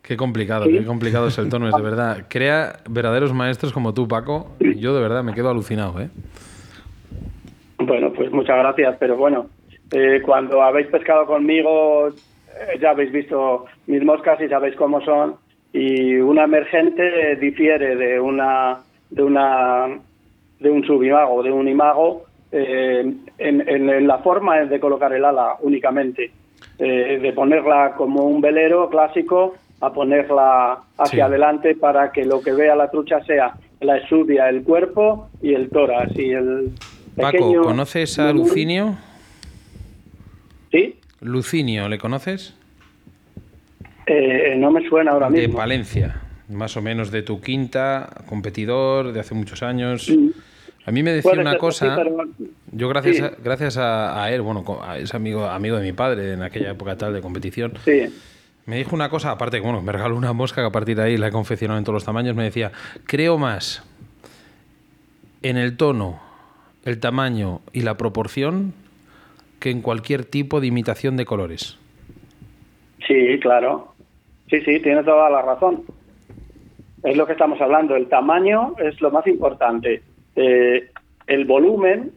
[0.01, 2.25] Qué complicado, qué complicado es el tono, es de verdad.
[2.27, 4.51] Crea verdaderos maestros como tú, Paco.
[4.59, 6.09] Yo de verdad me quedo alucinado, ¿eh?
[7.77, 9.47] Bueno, pues muchas gracias, pero bueno,
[9.91, 15.35] eh, cuando habéis pescado conmigo, eh, ya habéis visto mis moscas y sabéis cómo son.
[15.73, 19.87] Y una emergente difiere de una de una
[20.59, 26.31] de un subimago, de un imago, eh, en, la forma de colocar el ala únicamente,
[26.77, 32.75] de ponerla como un velero clásico a ponerla hacia adelante para que lo que vea
[32.75, 36.71] la trucha sea la exudia, el cuerpo y el tórax y el
[37.15, 38.97] Paco, ¿conoces a Lucinio?
[40.71, 40.99] ¿Sí?
[41.21, 42.53] Lucinio, ¿le conoces?
[44.05, 45.53] Eh, no me suena ahora mismo.
[45.53, 50.11] De Valencia, más o menos de tu quinta, competidor de hace muchos años.
[50.85, 52.03] A mí me decía una cosa,
[52.71, 54.63] yo gracias, a, gracias a, él, bueno,
[54.97, 57.73] es amigo, amigo de mi padre en aquella época tal de competición,
[58.65, 61.03] me dijo una cosa, aparte que bueno, me regaló una mosca que a partir de
[61.03, 62.71] ahí la he confeccionado en todos los tamaños, me decía,
[63.05, 63.83] creo más
[65.43, 66.19] en el tono,
[66.85, 68.73] el tamaño y la proporción
[69.59, 71.77] que en cualquier tipo de imitación de colores.
[73.07, 73.93] Sí, claro.
[74.49, 75.83] Sí, sí, tiene toda la razón.
[77.03, 77.95] Es lo que estamos hablando.
[77.95, 80.01] El tamaño es lo más importante.
[80.35, 80.89] Eh,
[81.27, 82.11] el volumen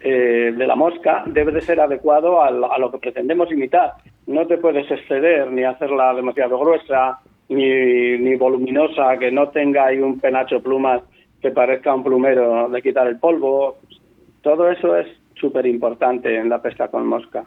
[0.00, 3.92] eh, de la mosca debe de ser adecuado a, lo que pretendemos imitar.
[4.26, 9.98] No te puedes exceder ni hacerla demasiado gruesa ni, ni voluminosa, que no tenga ahí
[9.98, 11.02] un penacho plumas
[11.40, 13.78] que parezca un plumero de quitar el polvo.
[14.42, 15.08] Todo eso es
[15.42, 17.44] súper importante en la pesca con mosca.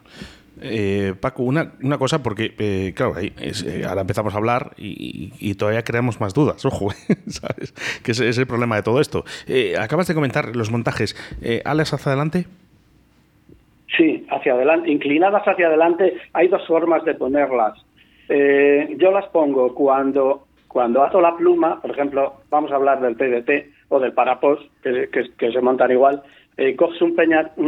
[0.60, 5.82] Eh, Paco, una, una, cosa, porque, eh, claro, eh, ahora empezamos a hablar y, todavía
[5.82, 6.90] creamos más dudas, ojo,
[7.26, 7.72] ¿sabes?
[8.04, 9.24] Que es, es, el problema de todo esto.
[9.80, 11.16] acabas de comentar los montajes.
[11.64, 12.46] ¿Alas hacia adelante?
[13.96, 14.90] Sí, hacia adelante.
[14.90, 17.78] Inclinadas hacia adelante, hay dos formas de ponerlas.
[18.28, 23.74] yo las pongo cuando, cuando ato la pluma, por ejemplo, vamos a hablar del PDT
[23.88, 26.22] o del parapos, que, que se montan igual,
[26.56, 27.14] eh, coges un,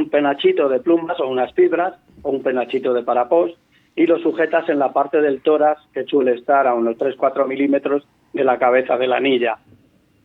[0.09, 3.53] penachito de plumas o unas fibras o un penachito de parapós
[3.95, 8.07] y lo sujetas en la parte del tórax que suele estar a unos 3-4 milímetros
[8.32, 9.59] de la cabeza de la anilla.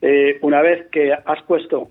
[0.01, 1.89] Eh, una vez que has puesto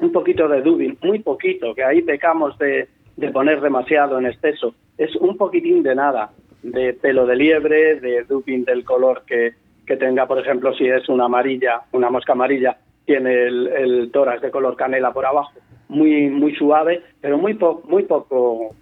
[0.00, 4.74] un poquito de dubin, muy poquito, que ahí pecamos de, de poner demasiado en exceso,
[4.96, 6.30] es un poquitín de nada,
[6.62, 9.54] de pelo de liebre, de dubin del color que,
[9.86, 14.40] que tenga, por ejemplo, si es una amarilla, una mosca amarilla, tiene el, el tórax
[14.40, 15.52] de color canela por abajo
[15.88, 17.58] muy muy suave, pero muy
[17.88, 18.74] muy poco,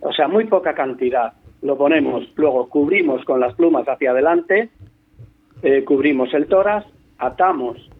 [0.00, 1.32] o sea, muy poca cantidad.
[1.62, 4.70] Lo ponemos, luego cubrimos con las plumas hacia adelante,
[5.62, 6.86] eh, cubrimos el tórax,
[7.18, 7.90] atamos,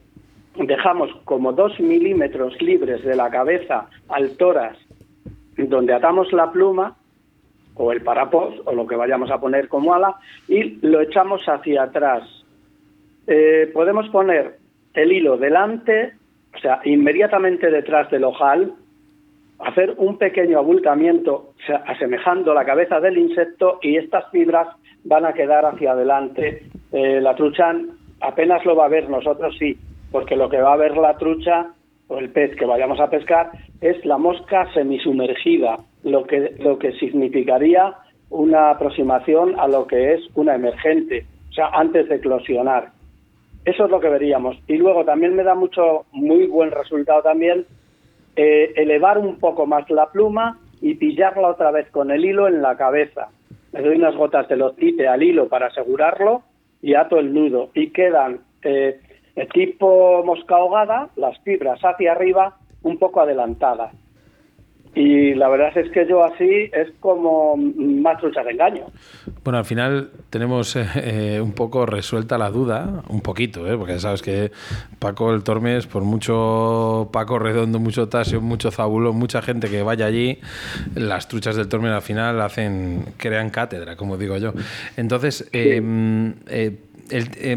[0.54, 4.78] dejamos como dos milímetros libres de la cabeza al tórax,
[5.56, 6.96] donde atamos la pluma
[7.74, 10.16] o el parapos o lo que vayamos a poner como ala
[10.48, 12.22] y lo echamos hacia atrás.
[13.26, 14.58] Eh, podemos poner
[14.94, 16.14] el hilo delante
[16.56, 18.72] o sea, inmediatamente detrás del ojal,
[19.58, 21.52] hacer un pequeño abultamiento
[21.86, 24.68] asemejando la cabeza del insecto y estas fibras
[25.04, 26.62] van a quedar hacia adelante.
[26.92, 27.74] Eh, la trucha
[28.20, 29.76] apenas lo va a ver, nosotros sí,
[30.10, 31.68] porque lo que va a ver la trucha
[32.08, 33.50] o el pez que vayamos a pescar
[33.80, 37.94] es la mosca semisumergida, lo que, lo que significaría
[38.30, 42.95] una aproximación a lo que es una emergente, o sea, antes de eclosionar.
[43.66, 44.56] Eso es lo que veríamos.
[44.68, 47.66] Y luego también me da mucho, muy buen resultado también
[48.36, 52.62] eh, elevar un poco más la pluma y pillarla otra vez con el hilo en
[52.62, 53.28] la cabeza.
[53.72, 56.42] Le doy unas gotas de lotite al hilo para asegurarlo
[56.80, 57.70] y ato el nudo.
[57.74, 59.00] Y quedan eh,
[59.52, 63.92] tipo mosca ahogada, las fibras hacia arriba, un poco adelantadas.
[64.96, 68.86] Y la verdad es que yo así es como más trucha de engaño.
[69.44, 73.76] Bueno, al final tenemos eh, eh, un poco resuelta la duda, un poquito, ¿eh?
[73.76, 74.50] porque sabes que
[74.98, 80.06] Paco el Tormes, por mucho Paco Redondo, mucho Tasio, mucho Zabulo, mucha gente que vaya
[80.06, 80.38] allí,
[80.94, 84.54] las truchas del Tormes al final hacen, crean cátedra, como digo yo.
[84.96, 86.36] Entonces, em,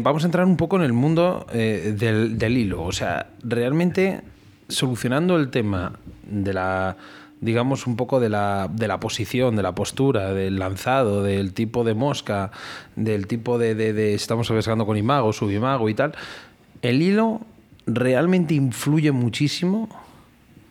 [0.02, 2.82] vamos a entrar un poco en el mundo del, del hilo.
[2.82, 4.20] O sea, realmente
[4.68, 6.96] solucionando el tema de la
[7.40, 11.84] digamos, un poco de la, de la posición, de la postura, del lanzado, del tipo
[11.84, 12.50] de mosca,
[12.96, 16.12] del tipo de, de, estamos pescando con imago, subimago y tal,
[16.82, 17.40] ¿el hilo
[17.86, 19.88] realmente influye muchísimo?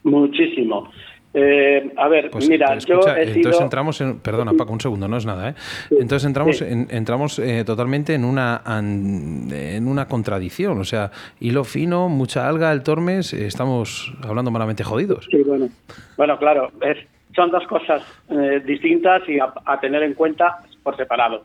[0.04, 0.90] Muchísimo.
[1.32, 5.28] Eh, a ver, pues, mira, yo entonces entramos en, perdona Paco, un segundo, no es
[5.28, 5.54] nada, ¿eh?
[5.92, 12.50] Entonces entramos, entramos eh, totalmente en una en una contradicción, o sea, hilo fino, mucha
[12.50, 15.28] alga, el tormes, estamos hablando malamente jodidos.
[15.30, 15.70] Sí, bueno,
[16.18, 16.72] bueno, claro,
[17.36, 18.02] son dos cosas
[18.66, 21.44] distintas y a, tener en cuenta por separado.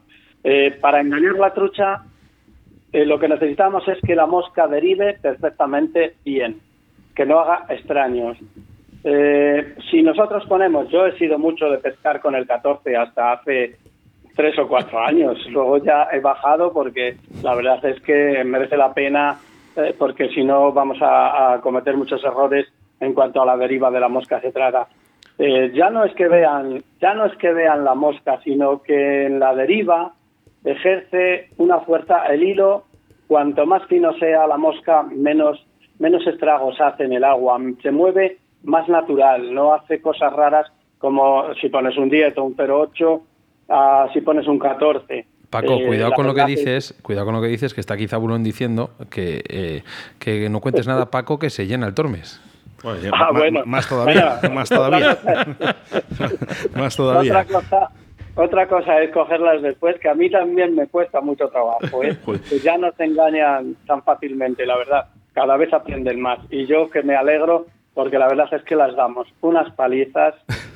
[0.80, 2.02] para engañar la trucha,
[2.90, 6.58] lo que necesitamos es que la mosca derive perfectamente bien,
[7.14, 8.38] que no haga extraños.
[9.06, 13.76] Eh, si nosotros ponemos, yo he sido mucho de pescar con el 14 hasta hace
[14.34, 18.94] tres o cuatro años, luego ya he bajado porque la verdad es que merece la
[18.94, 19.38] pena,
[19.76, 22.66] eh, porque si no vamos a, cometer muchos errores
[22.98, 24.88] en cuanto a la deriva de la mosca se trata.
[25.36, 29.26] Eh, ya no es que vean, ya no es que vean la mosca, sino que
[29.26, 30.12] en la deriva
[30.64, 32.84] ejerce una fuerza el hilo.
[33.26, 35.64] Cuanto más fino sea la mosca, menos
[35.98, 37.58] menos estragos hace en el agua.
[37.82, 42.56] Se mueve más natural, no hace cosas raras como si pones un 10 o un
[42.56, 43.20] 0,8,
[43.68, 45.26] uh, si pones un 14.
[45.50, 48.08] Paco, eh, cuidado con lo que dices, cuidado con lo que dices, que está aquí
[48.08, 49.82] Zabulón diciendo que, eh,
[50.18, 52.40] que no cuentes nada, Paco, que se llena el Tormes.
[53.12, 53.62] ah, bueno.
[53.64, 55.16] Más todavía, más todavía.
[56.74, 57.32] más todavía.
[57.38, 57.90] Otra cosa,
[58.34, 62.02] otra cosa es cogerlas después, que a mí también me cuesta mucho trabajo.
[62.02, 62.16] ¿eh?
[62.24, 65.06] Pues ya no se engañan tan fácilmente, la verdad.
[65.34, 66.40] Cada vez aprenden más.
[66.50, 70.34] Y yo que me alegro, porque la verdad es que las damos unas palizas.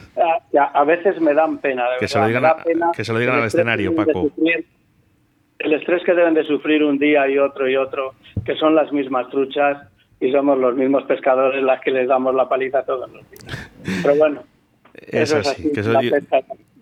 [0.58, 1.88] A, a veces me dan pena.
[1.90, 2.42] De que, se lo digan,
[2.92, 4.32] que se lo digan al escenario, Paco.
[5.60, 8.14] el estrés que deben de sufrir un día y otro y otro,
[8.44, 9.78] que son las mismas truchas
[10.18, 13.70] y somos los mismos pescadores las que les damos la paliza todos los días.
[14.02, 14.42] Pero bueno,
[14.94, 15.82] eso, es así, que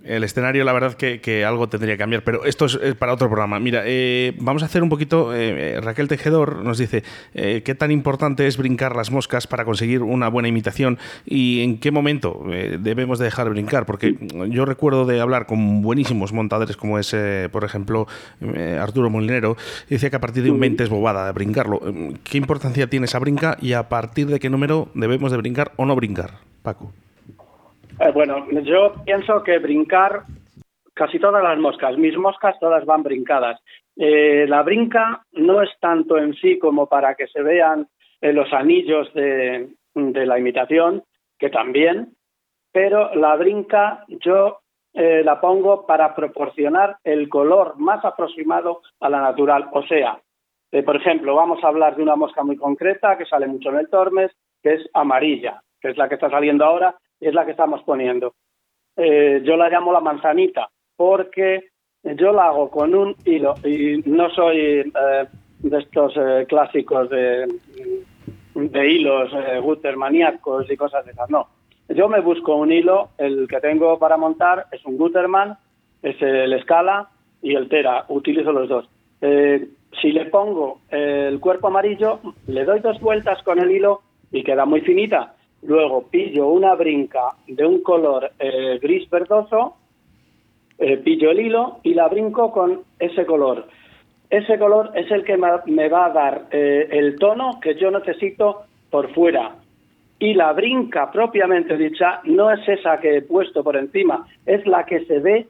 [0.07, 3.59] el escenario, la verdad que, algo tendría que cambiar, pero esto es, para otro programa.
[3.59, 7.03] Mira, eh, vamos a hacer un poquito, eh, eh, Raquel Tejedor nos dice,
[7.33, 11.91] ¿qué tan importante es brincar las moscas para conseguir una buena imitación y en qué
[11.91, 12.45] momento
[12.79, 13.87] debemos de dejar de brincar?
[13.87, 14.17] Porque
[14.49, 17.15] yo recuerdo de hablar con buenísimos montadores como es,
[17.51, 18.07] por ejemplo,
[18.81, 19.57] Arturo Molinero,
[19.89, 21.81] y decía que a partir de un 20 es bobada de brincarlo.
[22.25, 25.85] ¿Qué importancia tiene esa brinca y a partir de qué número debemos de brincar o
[25.85, 26.93] no brincar, Paco?
[27.99, 30.23] Eh, bueno, yo pienso que brincar
[30.93, 33.61] casi todas las moscas, mis moscas todas van brincadas.
[33.97, 37.89] Eh, la brinca no es tanto en sí como para que se vean
[38.21, 41.05] eh, los anillos de, la imitación,
[41.39, 42.15] que también,
[42.71, 44.61] pero la brinca yo
[44.93, 49.69] la pongo para proporcionar el color más aproximado a la natural.
[49.73, 50.19] O sea,
[50.87, 53.91] por ejemplo, vamos a hablar de una mosca muy concreta que sale mucho en el
[53.91, 54.33] Tormes,
[54.63, 58.35] que es amarilla, que es la que está saliendo ahora, es la que estamos poniendo.
[58.97, 61.69] Eh, yo la llamo la manzanita porque
[62.03, 65.27] yo la hago con un hilo y no soy eh,
[65.59, 67.47] de estos eh, clásicos de,
[68.55, 69.31] hilos
[69.63, 71.49] Gutermaníacos y cosas de esas, no.
[71.89, 75.57] Yo me busco un hilo, el que tengo para montar es un Guterman,
[76.03, 77.11] es el Scala
[77.43, 78.89] y el Tera, utilizo los dos.
[79.21, 84.01] si le pongo el cuerpo amarillo, le doy dos vueltas con el hilo
[84.33, 85.36] y queda muy finita.
[85.63, 89.77] Luego pillo una brinca de un color eh, gris verdoso,
[90.79, 93.67] eh, pillo el hilo y la brinco con ese color.
[94.29, 98.65] Ese color es el que me va a dar eh, el tono que yo necesito
[98.91, 99.57] por fuera.
[100.19, 104.85] Y la brinca propiamente dicha no es esa que he puesto por encima, es la
[104.85, 105.47] que se ve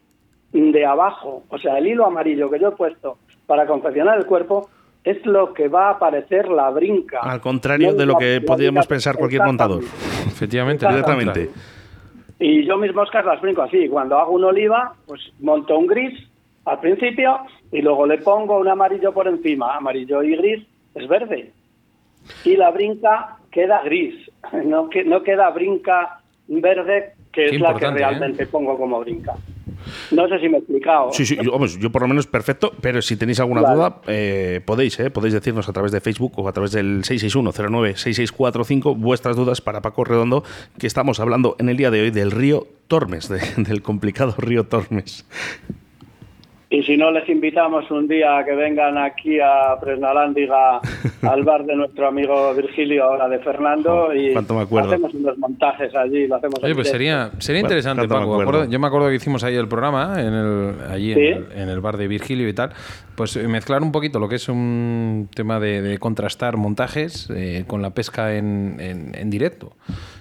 [0.53, 1.45] de abajo.
[1.49, 4.69] O sea, el hilo amarillo que yo he puesto para confeccionar el cuerpo
[5.07, 7.21] es lo que va a aparecer la brinca.
[7.21, 9.85] Al contrario de lo que podríamos pensar cualquier montador.
[10.27, 11.49] Efectivamente, directamente.
[12.41, 13.89] Y yo mis moscas las brinco así.
[13.89, 16.13] Cuando hago un oliva, pues monto un gris
[16.65, 17.39] al principio
[17.71, 19.77] y luego le pongo un amarillo por encima.
[19.77, 21.53] Amarillo y gris es verde.
[22.45, 24.15] Y la brinca queda gris.
[24.65, 27.91] No, que, no queda brinca verde, que es la que ¿eh?
[27.91, 29.35] realmente pongo como brinca.
[30.11, 31.13] No sé si me he explicado.
[31.13, 35.11] Sí, sí, yo, por lo menos perfecto, pero si tenéis alguna duda, eh, podéis, eh,
[35.11, 40.05] podéis decirnos a través de Facebook o a través del 661-09-6645 vuestras dudas para Paco
[40.05, 40.45] Redondo,
[40.79, 45.27] que estamos hablando en el día de hoy del río Tormes, del complicado río Tormes.
[46.69, 50.81] Y si no, les invitamos un día a que vengan aquí a Presnalándiga,
[51.23, 56.27] al bar de nuestro amigo Virgilio, ahora de Fernando, y hacemos unos montajes allí.
[56.27, 58.65] Lo hacemos Oye, pues sería, sería interesante, Paco.
[58.65, 62.09] yo me acuerdo que hicimos ahí el programa, en el, allí en, el, bar de
[62.09, 62.71] Virgilio y tal,
[63.15, 67.81] pues eh, mezclar un poquito lo que es un tema de, contrastar montajes eh, con
[67.81, 69.73] la pesca en, en directo.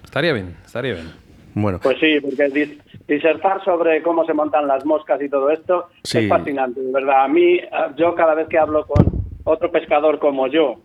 [0.03, 1.24] Estaría bien, estaría bien.
[1.55, 1.79] Bueno.
[1.81, 2.77] Pues sí, porque
[3.07, 7.23] disertar sobre cómo se montan las moscas y todo esto es fascinante, de verdad.
[7.23, 7.59] A mí,
[7.95, 9.05] yo cada vez que hablo con
[9.45, 10.75] otro pescador como yo,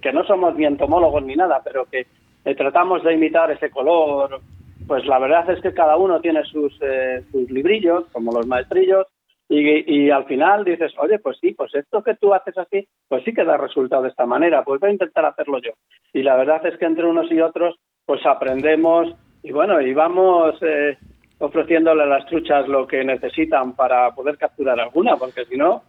[0.00, 2.06] que no somos ni entomólogos ni nada, pero que
[2.44, 4.40] eh, tratamos de imitar ese color,
[4.86, 9.06] pues la verdad es que cada uno tiene sus, eh, sus librillos, como los maestrillos,
[9.48, 13.22] y, y, al final dices, oye, pues sí, pues esto que tú haces así, pues
[13.24, 15.72] sí que da resultado de esta manera, pues voy a intentar hacerlo yo.
[16.12, 20.54] Y la verdad es que entre unos y otros, pues aprendemos y bueno, y vamos
[20.62, 20.96] eh,
[21.38, 25.82] ofreciéndole a las truchas lo que necesitan para poder capturar alguna, porque si no...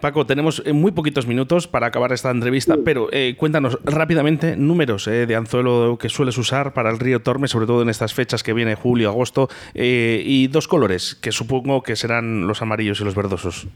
[0.00, 5.06] Paco, tenemos eh, muy poquitos minutos para acabar esta entrevista, pero eh, cuéntanos rápidamente números
[5.06, 8.52] de anzuelo que sueles usar para el río Tormes, sobre todo en estas fechas que
[8.52, 13.66] viene julio, agosto, y dos colores, que supongo que serán los amarillos y los verdosos.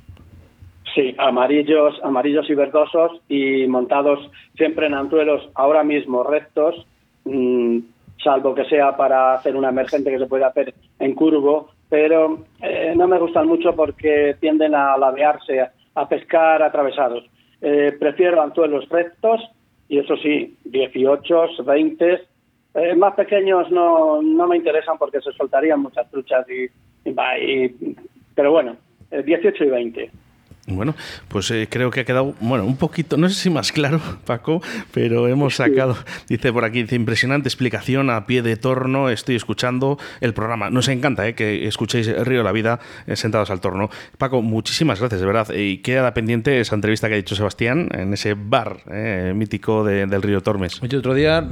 [0.94, 4.18] Sí, amarillos, amarillos y verdosos y montados
[4.56, 6.86] siempre en anzuelos ahora mismo rectos,
[7.24, 7.78] mm,
[8.22, 12.94] salvo que sea para hacer una emergente que se puede hacer en curvo, pero eh,
[12.96, 17.24] no me gustan mucho porque tienden a ladearse, a pescar atravesados.
[17.60, 19.40] Eh, prefiero anzuelos rectos
[19.88, 22.22] y eso sí, 18, 20.
[22.74, 26.64] Eh, más pequeños no, no me interesan porque se soltarían muchas truchas y,
[27.08, 27.96] y,
[28.34, 28.76] pero bueno,
[29.10, 30.10] 18 y 20.
[30.68, 30.94] Bueno,
[31.28, 34.62] pues eh, creo que ha quedado, bueno, un poquito, no sé si más claro, Paco,
[34.92, 35.96] pero hemos sacado,
[36.28, 40.68] dice por aquí, dice, impresionante explicación a pie de torno, estoy escuchando el programa.
[40.68, 43.88] Nos encanta eh, que escuchéis Río de la Vida eh, sentados al torno.
[44.18, 45.48] Paco, muchísimas gracias, de verdad.
[45.54, 48.82] Y queda pendiente esa entrevista que ha dicho Sebastián en ese bar
[49.34, 50.82] mítico del Río Tormes.
[50.82, 51.46] Oye, otro día,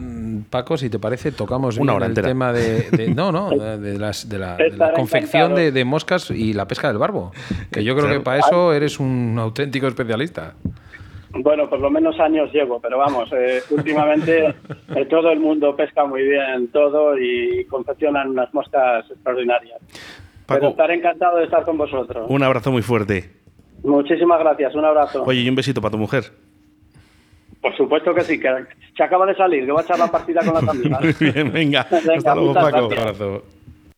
[0.50, 4.38] Paco, si te parece, tocamos Una hora el tema de, no, no, de, las, de
[4.38, 4.58] la,
[4.94, 7.32] confección de, moscas y la pesca del barbo.
[7.70, 9.05] Que yo creo que para eso eres un
[9.38, 10.54] auténtico especialista.
[11.38, 14.54] Bueno, por lo menos años llevo, pero vamos, eh, últimamente
[14.94, 19.80] eh, todo el mundo pesca muy bien todo y confeccionan unas moscas extraordinarias.
[20.46, 22.26] pero estaré encantado de estar con vosotros.
[22.28, 23.32] Un abrazo muy fuerte.
[23.82, 25.22] Muchísimas gracias, un abrazo.
[25.24, 26.24] Oye, y un besito para tu mujer.
[27.60, 28.48] Por supuesto que sí, que
[28.96, 31.18] se acaba de salir, que va a echar la partida con las amigas.
[31.18, 31.80] bien, venga.
[31.80, 32.86] Hasta luego, Paco.
[32.86, 33.42] Un abrazo.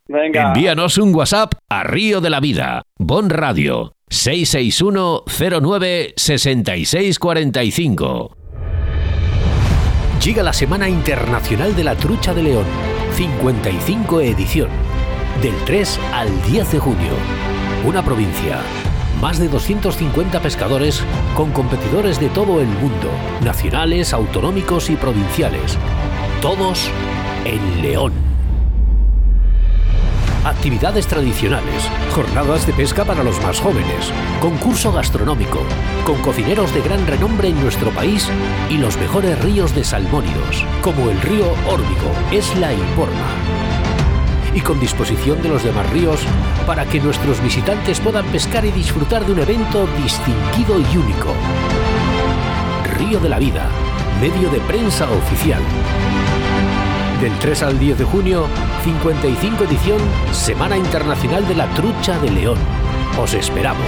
[0.08, 0.48] Venga.
[0.48, 5.24] Envíanos un WhatsApp a Río de la Vida, Bon Radio, 661
[5.60, 8.36] 09 6645.
[10.24, 12.64] Llega la Semana Internacional de la Trucha de León,
[13.14, 14.68] 55 edición,
[15.40, 17.12] del 3 al 10 de junio.
[17.86, 18.60] Una provincia,
[19.20, 21.02] más de 250 pescadores
[21.34, 23.10] con competidores de todo el mundo,
[23.44, 25.78] nacionales, autonómicos y provinciales.
[26.42, 26.90] Todos
[27.44, 28.27] en León
[30.44, 35.60] actividades tradicionales, jornadas de pesca para los más jóvenes, concurso gastronómico,
[36.04, 38.28] con cocineros de gran renombre en nuestro país
[38.70, 43.28] y los mejores ríos de salmónidos, como el río Órbigo, Esla y Porma.
[44.54, 46.20] Y con disposición de los demás ríos
[46.66, 51.34] para que nuestros visitantes puedan pescar y disfrutar de un evento distinguido y único.
[52.96, 53.68] Río de la Vida,
[54.20, 55.62] medio de prensa oficial.
[57.20, 58.46] Del 3 al 10 de junio,
[58.84, 59.98] 55 edición
[60.30, 62.58] Semana Internacional de la Trucha de León.
[63.20, 63.84] Os esperamos.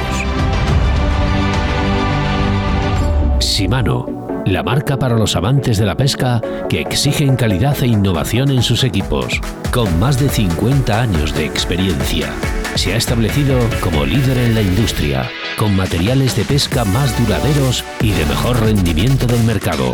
[3.39, 8.65] Shimano, la marca para los amantes de la pesca que exigen calidad e innovación en
[8.65, 12.35] sus equipos, con más de 50 años de experiencia
[12.77, 15.29] se ha establecido como líder en la industria,
[15.59, 19.93] con materiales de pesca más duraderos y de mejor rendimiento del mercado.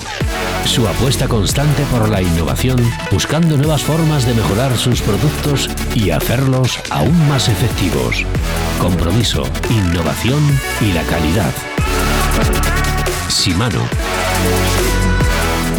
[0.65, 2.79] Su apuesta constante por la innovación,
[3.11, 8.25] buscando nuevas formas de mejorar sus productos y hacerlos aún más efectivos.
[8.81, 10.43] Compromiso, innovación
[10.81, 11.53] y la calidad.
[13.29, 13.81] Simano.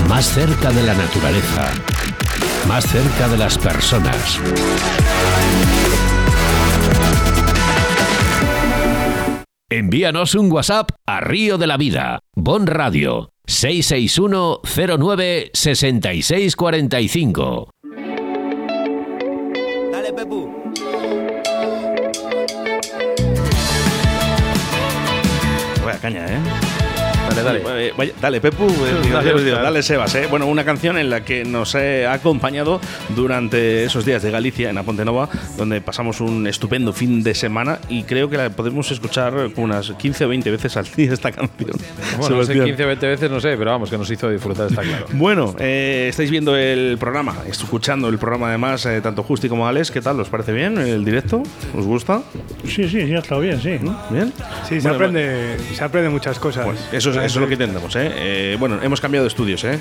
[0.07, 1.71] Más cerca de la naturaleza.
[2.67, 4.39] Más cerca de las personas.
[9.69, 14.61] Envíanos un WhatsApp a Río de la Vida, Bon Radio, 661
[14.97, 17.69] 09 6645.
[19.91, 20.49] Dale, Pepu.
[26.01, 26.66] Caña, ¿eh?
[27.43, 28.13] Dale, dale.
[28.19, 28.65] dale, Pepu.
[28.67, 30.15] Eh, dale, Sebas.
[30.15, 30.27] Eh.
[30.29, 32.79] Bueno, una canción en la que nos ha acompañado
[33.15, 38.03] durante esos días de Galicia, en Apontenova, donde pasamos un estupendo fin de semana y
[38.03, 41.77] creo que la podemos escuchar unas 15 o 20 veces al día esta canción.
[42.19, 44.67] Bueno, no sé, 15 o 20 veces no sé, pero vamos, que nos hizo disfrutar,
[44.67, 45.05] está claro.
[45.13, 50.01] Bueno, eh, estáis viendo el programa, escuchando el programa además, tanto Justi como Alex, ¿qué
[50.01, 50.19] tal?
[50.19, 51.43] ¿Os parece bien el directo?
[51.75, 52.21] ¿Os gusta?
[52.65, 53.77] Sí, sí, ya está bien, sí.
[54.09, 54.33] ¿Bien?
[54.67, 56.65] Sí, se, aprende, se aprende muchas cosas.
[56.65, 57.95] Pues eso es eso es lo que intentamos.
[57.95, 58.11] ¿eh?
[58.15, 58.57] ¿eh?
[58.59, 59.63] bueno, hemos cambiado de estudios.
[59.63, 59.79] ¿eh?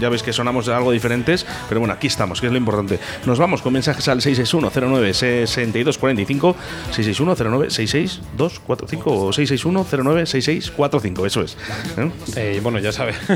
[0.00, 3.00] Ya veis que sonamos algo diferentes, pero bueno, aquí estamos, que es lo importante.
[3.26, 6.54] Nos vamos con mensajes al 661-09-6245,
[6.92, 11.26] 661-09-66245 o 661-09-6645.
[11.26, 11.56] Eso es.
[11.96, 12.10] ¿eh?
[12.36, 13.16] Eh, bueno, ya sabes.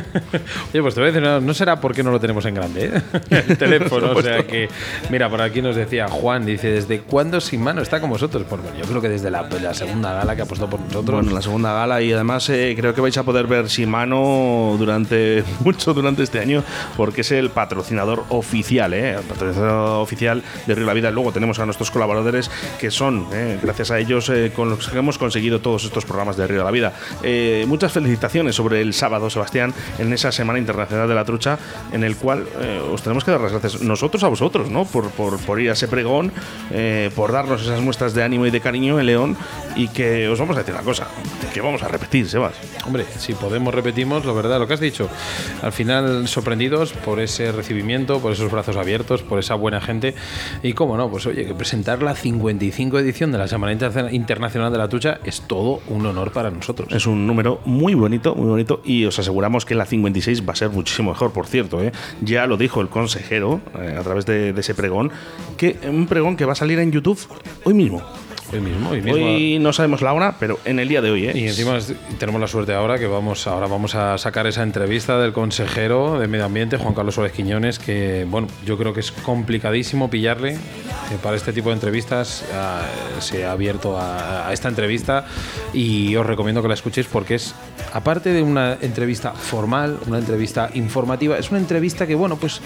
[0.73, 3.59] Oye, pues te voy a decir, no, será porque no lo tenemos en grande, el
[3.59, 4.13] teléfono.
[4.13, 4.69] o sea que,
[5.11, 8.45] mira, por aquí nos decía Juan, dice, ¿desde cuándo Sin Mano está con vosotros?
[8.49, 11.21] Pues bueno, yo creo que desde la, la segunda gala que apostó por nosotros.
[11.21, 15.95] Bueno, la segunda gala y además creo que vais a poder ver Shimano durante mucho
[15.95, 16.63] durante este año
[16.97, 19.15] porque es el patrocinador oficial, ¿eh?
[19.15, 21.11] el patrocinador oficial de Río La Vida.
[21.11, 23.59] Luego tenemos a nuestros colaboradores que son, ¿eh?
[23.63, 26.71] gracias a ellos, eh, con los que hemos conseguido todos estos programas de Río La
[26.71, 26.93] Vida.
[27.23, 31.59] Eh, muchas felicitaciones sobre el sábado, Sebastián, en esa Semana Internacional de la Trucha,
[31.93, 32.47] en el cual
[32.93, 34.85] os tenemos que dar las gracias nosotros a vosotros, ¿no?
[34.85, 36.33] Por, por, por ir a ese pregón,
[37.15, 39.37] por darnos esas muestras de ánimo y de cariño en León
[39.77, 41.07] y que os vamos a decir una cosa,
[41.53, 42.55] que vamos a repetir, Sebas.
[42.87, 45.09] Hombre, sí si podemos repetimos, lo verdad, lo que has dicho.
[45.63, 50.15] Al final sorprendidos por ese recibimiento, por esos brazos abiertos, por esa buena gente
[50.63, 53.73] y cómo no, pues oye, que presentar la 55 edición de la Semana
[54.11, 56.93] Internacional de la Tucha es todo un honor para nosotros.
[56.93, 60.57] Es un número muy bonito, muy bonito y os aseguramos que la 56 va a
[60.57, 61.83] ser muchísimo mejor, por cierto.
[61.83, 61.91] ¿eh?
[62.21, 65.11] Ya lo dijo el consejero eh, a través de, de ese pregón,
[65.57, 67.19] que un pregón que va a salir en YouTube
[67.65, 68.03] hoy mismo.
[68.53, 71.27] Hoy mismo, hoy no sabemos la hora, pero en el día de hoy.
[71.27, 71.33] ¿eh?
[71.35, 71.79] Y encima
[72.19, 76.27] tenemos la suerte ahora que vamos, ahora vamos a sacar esa entrevista del consejero de
[76.27, 80.59] Medio Ambiente, Juan Carlos Suárez Quiñones, que bueno, yo creo que es complicadísimo pillarle.
[81.23, 82.83] para este tipo de entrevistas ah,
[83.21, 85.25] se ha abierto a, esta entrevista
[85.73, 87.55] y os recomiendo que la escuchéis porque es,
[87.93, 92.61] aparte de una entrevista formal, una entrevista informativa, es una entrevista que, bueno, pues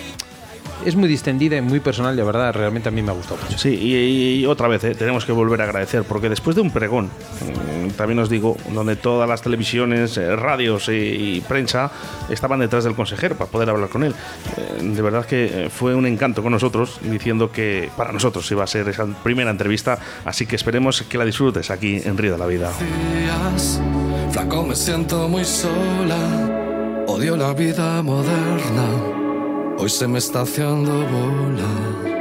[0.85, 3.59] es muy distendida y muy personal, de verdad, realmente a mí me ha gustado mucho.
[3.59, 7.07] Sí, y, otra vez, eh, tenemos que volver a agradecer, porque después de un pregón,
[7.07, 11.91] mm, también os digo, donde todas las televisiones, eh, radios y, prensa
[12.29, 14.15] estaban detrás del consejero para poder hablar con él,
[14.57, 18.67] eh, de verdad que fue un encanto con nosotros, diciendo que para nosotros iba a
[18.67, 22.47] ser esa primera entrevista, así que esperemos que la disfrutes aquí en Río de la
[22.47, 22.71] Vida.
[24.33, 29.16] Flaco, me siento muy sola, odio la vida moderna
[29.79, 32.16] Hoy se me está haciendo bola.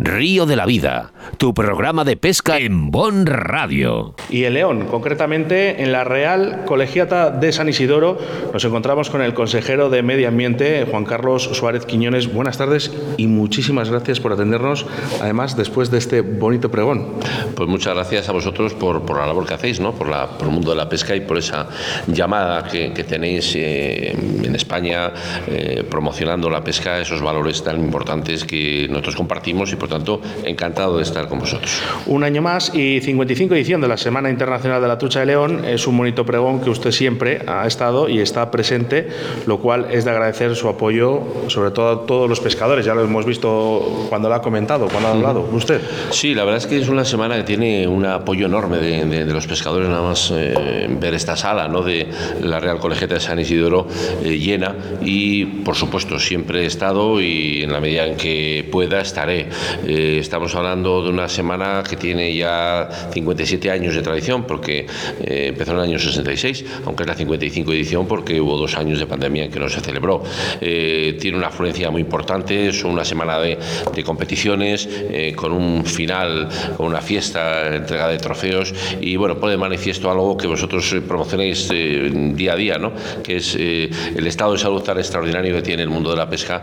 [0.00, 4.14] Río de la Vida, tu programa de pesca en Bon Radio.
[4.30, 8.16] Y en León, concretamente en la Real Colegiata de San Isidoro,
[8.52, 12.32] nos encontramos con el consejero de Medio Ambiente, Juan Carlos Suárez Quiñones.
[12.32, 14.86] Buenas tardes y muchísimas gracias por atendernos,
[15.20, 17.14] además después de este bonito pregón.
[17.56, 19.94] Pues muchas gracias a vosotros por, la labor que hacéis, ¿no?
[19.94, 21.68] por, la, por el mundo de la pesca y por esa
[22.06, 25.10] llamada que, tenéis eh, en España
[25.46, 30.96] eh, promocionando la pesca, esos valores tan importantes que nosotros compartimos y por tanto, encantado
[30.96, 31.70] de estar con vosotros.
[32.06, 35.64] Un año más y 55 edición de la Semana Internacional de la Trucha de León.
[35.64, 39.08] Es un bonito pregón que usted siempre ha estado y está presente,
[39.46, 42.84] lo cual es de agradecer su apoyo, sobre todo a todos los pescadores.
[42.84, 45.80] Ya lo hemos visto cuando lo ha comentado, cuando ha hablado usted.
[46.10, 49.46] Sí, la verdad es que es una semana que tiene un apoyo enorme de, los
[49.46, 51.82] pescadores, nada más eh, ver esta sala ¿no?
[51.82, 52.06] de
[52.42, 53.86] la Real Colegiata de San Isidoro
[54.22, 59.00] eh, llena y, por supuesto, siempre he estado y en la medida en que pueda
[59.00, 59.48] estaré.
[59.86, 64.86] Eh, estamos hablando de una semana que tiene ya 57 años de tradición, porque
[65.20, 68.98] eh, empezó en el año 66, aunque es la 55 edición porque hubo dos años
[68.98, 70.22] de pandemia en que no se celebró.
[70.60, 73.58] Eh, tiene una afluencia muy importante, es una semana de,
[74.04, 74.88] competiciones,
[75.34, 80.36] con un final, con una fiesta, entrega de trofeos, y bueno, pone de manifiesto algo
[80.36, 82.92] que vosotros promocionáis día a día, ¿no?
[83.22, 86.62] que es el estado de salud tan extraordinario que tiene el mundo de la pesca,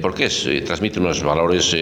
[0.00, 1.74] porque es, transmite unos valores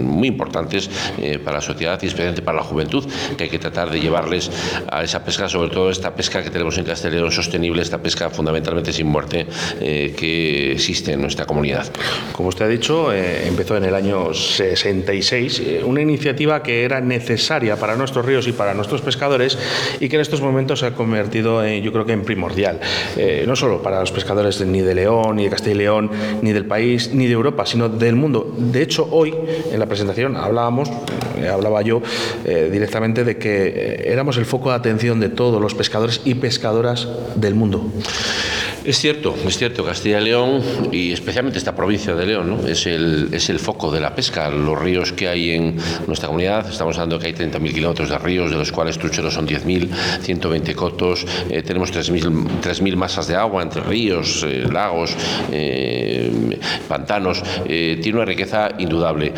[0.00, 3.04] muy importantes eh, para la sociedad y especialmente para la juventud,
[3.36, 4.50] que hay que tratar de llevarles
[4.90, 8.92] a esa pesca, sobre todo esta pesca que tenemos en Castellón sostenible, esta pesca fundamentalmente
[8.92, 9.46] sin muerte
[9.80, 11.86] eh, que existe en nuestra comunidad.
[12.32, 17.76] Como usted ha dicho, eh, empezó en el año 66, una iniciativa que era necesaria
[17.76, 19.58] para nuestros ríos y para nuestros pescadores
[20.00, 22.80] y que en estos momentos se ha convertido, en, yo creo que en primordial,
[23.46, 26.10] no solo para los pescadores ni de León, ni de Castilla y León,
[26.42, 28.54] ni del país, ni de Europa, sino del mundo.
[28.56, 29.34] De hecho, hoy
[29.70, 30.88] en la presentación hablábamos,
[31.36, 32.02] eh, hablaba yo
[32.44, 36.34] eh, directamente de que eh, éramos el foco de atención de todos los pescadores y
[36.36, 37.90] pescadoras del mundo.
[38.84, 40.60] Es cierto, es cierto, Castilla y León
[40.90, 42.66] y especialmente esta provincia de León ¿no?
[42.66, 44.50] es, el, es el foco de la pesca.
[44.50, 45.76] Los ríos que hay en
[46.08, 49.46] nuestra comunidad, estamos hablando que hay 30.000 kilómetros de ríos, de los cuales trucheros son
[49.46, 49.88] 10.000,
[50.22, 55.14] 120 cotos, eh, tenemos 3.000 masas de agua entre ríos, eh, lagos,
[55.52, 56.58] eh,
[56.88, 57.40] pantanos.
[57.64, 59.32] tiene una riqueza indudable.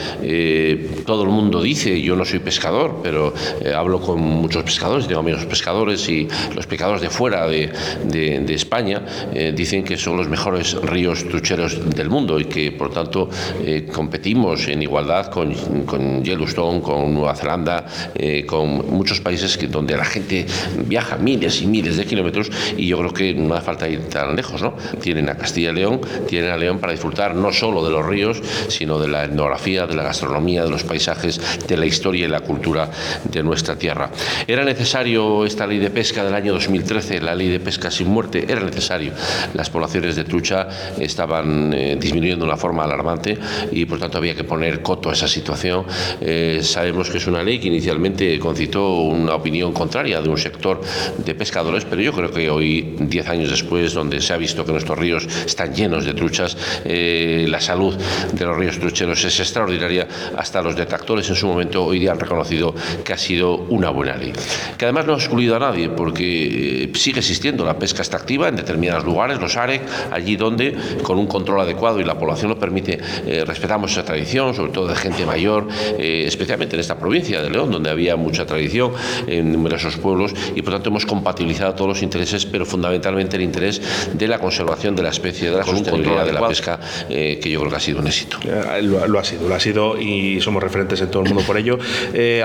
[1.04, 3.34] todo el mundo dice, yo no soy pescador, pero
[3.76, 7.70] hablo con muchos pescadores, tengo amigos pescadores y los pescadores de fuera de,
[8.04, 9.02] de España
[9.34, 13.28] eh, dicen que son los mejores ríos trucheros del mundo y que por tanto
[13.64, 15.52] eh, competimos en igualdad con,
[15.84, 20.46] con, Yellowstone, con Nueva Zelanda, eh, con muchos países que, donde la gente
[20.86, 24.36] viaja miles y miles de kilómetros y yo creo que no hace falta ir tan
[24.36, 24.74] lejos, ¿no?
[25.00, 28.40] Tienen a Castilla y León, tienen a León para disfrutar no solo de los ríos,
[28.68, 32.40] sino de la etnografía, de la gastronomía, de los paisajes, de la historia y la
[32.40, 32.88] cultura
[33.24, 34.10] de nuestra tierra.
[34.46, 38.44] Era necesario esta ley de pesca del año 2013, la ley de pesca sin muerte,
[38.48, 39.12] era necesario
[39.54, 40.68] las poblaciones de trucha
[40.98, 43.38] estaban eh, disminuyendo de una forma alarmante
[43.72, 45.84] y por tanto había que poner coto a esa situación.
[46.20, 50.80] Eh, sabemos que es una ley que inicialmente concitó una opinión contraria de un sector
[51.24, 54.72] de pescadores, pero yo creo que hoy, diez años después, donde se ha visto que
[54.72, 57.94] nuestros ríos están llenos de truchas, eh, la salud
[58.32, 60.06] de los ríos trucheros es extraordinaria.
[60.36, 64.16] Hasta los detractores en su momento hoy día han reconocido que ha sido una buena
[64.16, 64.32] ley.
[64.76, 69.04] Que además no ha excluido a nadie, porque sigue existiendo la pesca extractiva en determinados
[69.04, 73.44] lugares, los AREC, allí donde, con un control adecuado y la población lo permite, eh,
[73.46, 77.70] respetamos esa tradición, sobre todo de gente mayor, eh, especialmente en esta provincia de León,
[77.70, 78.92] donde había mucha tradición
[79.26, 83.80] en numerosos pueblos y por tanto hemos compatibilizado todos los intereses, pero fundamentalmente el interés
[84.12, 87.60] de la conservación de la especie, de la sostenibilidad de la pesca, eh, que yo
[87.60, 88.38] creo que ha sido un éxito.
[88.82, 91.78] Lo, ha sido, lo ha sido y somos referentes en todo el mundo por ello.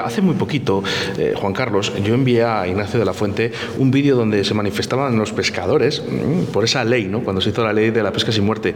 [0.03, 0.83] hace muy poquito,
[1.35, 5.31] Juan Carlos, yo envié a Ignacio de la Fuente un vídeo donde se manifestaban los
[5.31, 7.21] pescadores mm, por esa ley, ¿no?
[7.21, 8.75] cuando se hizo la ley de la pesca sin muerte.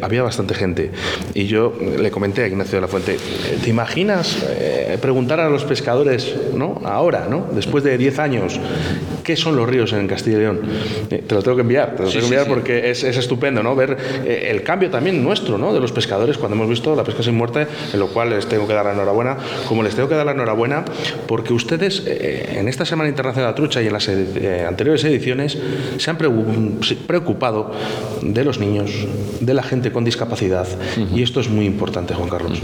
[0.00, 0.92] había bastante gente
[1.34, 3.16] y yo le comenté a Ignacio de la Fuente,
[3.64, 6.80] ¿te imaginas eh, preguntar a los pescadores, ¿no?
[6.84, 7.48] ahora, ¿no?
[7.52, 8.60] después de 10 años,
[9.24, 10.60] qué son los ríos en Castilla y León?
[11.10, 13.74] Eh, te lo tengo que enviar, te lo tengo que enviar porque es, estupendo ¿no?
[13.74, 15.74] ver eh, el cambio también nuestro ¿no?
[15.74, 18.68] de los pescadores cuando hemos visto la pesca sin muerte, en lo cual les tengo
[18.68, 19.36] que dar la enhorabuena,
[19.66, 20.84] como les tengo que dar la enhorabuena
[21.26, 25.58] porque ustedes en esta Semana Internacional de la Trucha y en las anteriores ediciones
[25.98, 26.16] se han
[27.06, 27.72] preocupado
[28.22, 28.90] de los niños,
[29.40, 30.66] de la gente con discapacidad,
[31.14, 32.60] y esto es muy importante, Juan Carlos.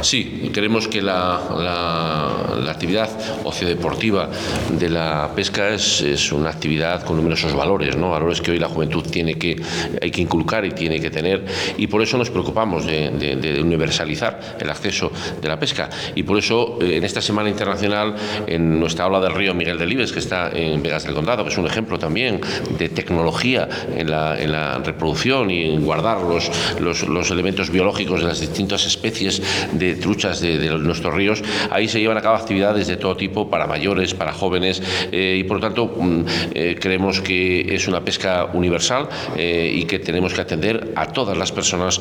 [0.00, 3.10] Sí, creemos que la, la, actividad
[3.44, 4.30] ociodeportiva
[4.70, 8.10] de la pesca es, es, una actividad con numerosos valores, ¿no?
[8.10, 9.60] valores que hoy la juventud tiene que,
[10.00, 11.44] hay que inculcar y tiene que tener,
[11.76, 15.90] y por eso nos preocupamos de, de, universalizar el acceso de la pesca.
[16.14, 18.14] Y por eso, eh, en esta Semana Internacional,
[18.46, 21.50] en nuestra aula del río Miguel de Libes, que está en Vegas del Condado, que
[21.50, 22.40] es un ejemplo también
[22.78, 26.50] de tecnología en la, en la reproducción y en guardar los,
[26.80, 29.42] los, los elementos biológicos de las distintas especies
[29.72, 33.66] de truchas de, nuestros ríos, ahí se llevan a cabo actividades de todo tipo para
[33.66, 38.46] mayores, para jóvenes eh, y por lo tanto mm, eh, creemos que es una pesca
[38.52, 42.00] universal eh, y que tenemos que atender a todas las personas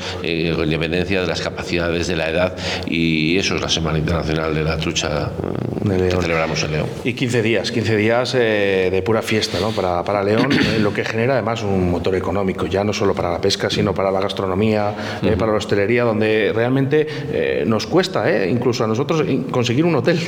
[0.56, 2.56] con independencia de las capacidades de la edad
[2.88, 5.32] y eso es la Semana Internacional de la Trucha
[5.84, 6.88] mm, que celebramos en León.
[7.04, 9.72] Y 15 días, 15 días de pura fiesta ¿no?
[9.72, 10.50] para, para León,
[10.80, 14.12] lo que genera además un motor económico, ya no solo para la pesca, sino para
[14.12, 14.94] la gastronomía,
[15.38, 20.20] para la hostelería, donde realmente eh, nos cuesta, eh, incluso a nosotros, conseguir un hotel,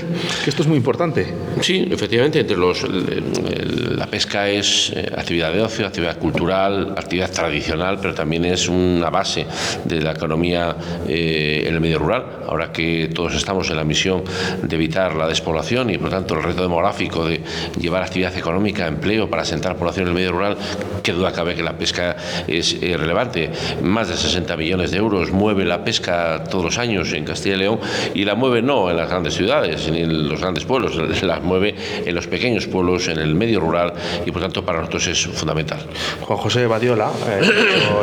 [0.44, 1.26] que esto es muy importante.
[1.62, 8.00] Sí, efectivamente, entre los, la pesca es eh, actividad de ocio, actividad cultural, actividad tradicional,
[8.02, 9.46] pero también es una base
[9.86, 10.76] de la economía
[11.08, 12.44] en el medio rural.
[12.48, 14.24] Ahora que todos estamos en la misión
[14.62, 17.42] de evitar la despoblación y, por tanto, el reto demográfico de
[17.80, 20.58] llevar actividad económica, empleo para asentar población en el medio rural,
[21.02, 22.18] qué duda cabe que la pesca
[22.48, 23.50] es relevante.
[23.82, 27.60] Más de 60 millones de euros mueve la pesca todos los años en Castilla y
[27.60, 27.80] León
[28.14, 31.76] y la mueve no en las grandes ciudades ni en los grandes pueblos, la mueve
[32.06, 33.94] en los pequeños pueblos, en el medio rural
[34.26, 35.80] y por tanto para nosotros es fundamental.
[36.22, 37.42] Juan José Badiola, eh,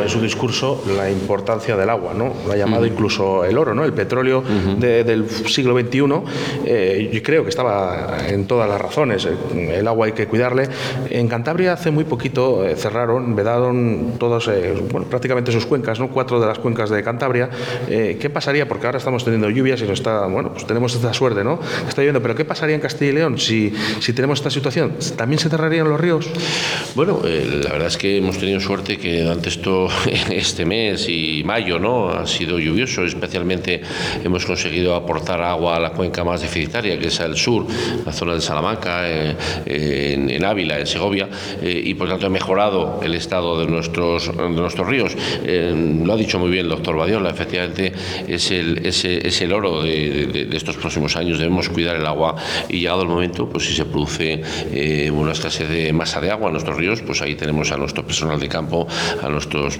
[0.03, 2.33] en su discurso la importancia del agua, ¿no?
[2.47, 3.83] Lo ha llamado incluso el oro, ¿no?
[3.83, 4.43] El petróleo
[4.79, 6.01] del siglo XXI,
[6.65, 9.27] eh, yo creo que estaba en todas las razones.
[9.55, 10.67] El agua hay que cuidarle.
[11.09, 14.49] En Cantabria hace muy poquito eh, cerraron, vedaron todos,
[14.91, 16.09] bueno, prácticamente sus cuencas, ¿no?
[16.09, 17.49] Cuatro de las cuencas de Cantabria.
[17.87, 18.67] ¿Qué pasaría?
[18.67, 21.59] Porque ahora estamos teniendo lluvias y no está, bueno, pues tenemos esta suerte, ¿no?
[21.87, 24.93] Está lloviendo, pero ¿qué pasaría en Castilla y León si, si tenemos esta situación?
[25.15, 26.29] ¿También se cerrarían los ríos?
[26.95, 29.87] Bueno, eh, la verdad es que hemos tenido suerte que durante esto,
[30.31, 32.09] este mes y mayo, ¿no?
[32.09, 33.81] Ha sido lluvioso, especialmente
[34.23, 37.65] hemos conseguido aportar agua a la cuenca más deficitaria, que es el sur,
[38.05, 39.35] la zona de Salamanca, eh,
[39.65, 41.29] en, Ávila, en Segovia,
[41.61, 45.15] eh, y por tanto ha mejorado el estado de nuestros, de nuestros ríos.
[45.45, 47.93] lo ha dicho muy bien el doctor Badiola, efectivamente
[48.27, 51.39] es el, es, el oro de, estos próximos años.
[51.39, 52.35] Debemos cuidar el agua
[52.69, 56.47] y llegado el momento, pues si se produce eh, una escasez de masa de agua
[56.47, 58.87] en nuestros ríos, pues ahí tenemos a nuestro personal de campo,
[59.21, 59.79] a, nuestros,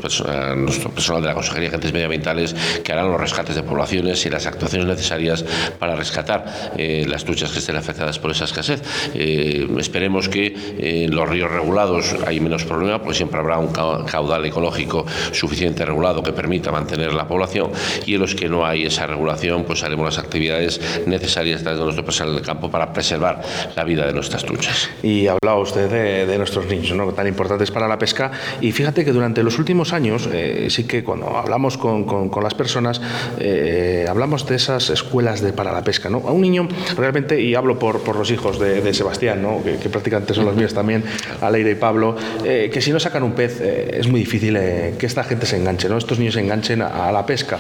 [0.58, 4.30] nuestro personal de la Consejería de Agentes Medioambientales que harán los rescates de poblaciones y
[4.30, 5.46] las actuaciones necesarias
[5.80, 8.82] para rescatar eh, las truchas que estén afectadas por esa escasez.
[9.14, 12.64] Eh, esperemos que en los ríos regulados hay menos
[13.04, 17.72] pues siempre habrá un caudal ecológico suficiente regulado que permita mantener la población
[18.06, 22.06] y en los que no hay esa regulación, pues haremos las actividades necesarias de nuestro
[22.06, 23.42] personal del campo para preservar
[23.76, 24.90] la vida de nuestras truchas.
[25.04, 25.90] Y hablaba usted
[26.28, 27.12] de, nuestros niños, ¿no?
[27.14, 28.32] tan importantes para la pesca.
[28.62, 32.54] Y fíjate que durante los últimos años, eh, sí que cuando hablamos con, con, las
[32.54, 33.02] personas,
[33.40, 36.10] eh, hablamos de esas escuelas de, para la pesca.
[36.10, 36.20] ¿no?
[36.28, 39.62] A un niño realmente y hablo por, por los hijos de, Sebastián, ¿no?
[39.64, 41.04] que, prácticamente son los míos también,
[41.40, 44.54] Aleira y Pablo, eh, que si no sacan un pez eh, es muy difícil
[44.98, 45.98] que esta gente se enganche, ¿no?
[45.98, 47.60] estos niños se enganchen a, la pesca.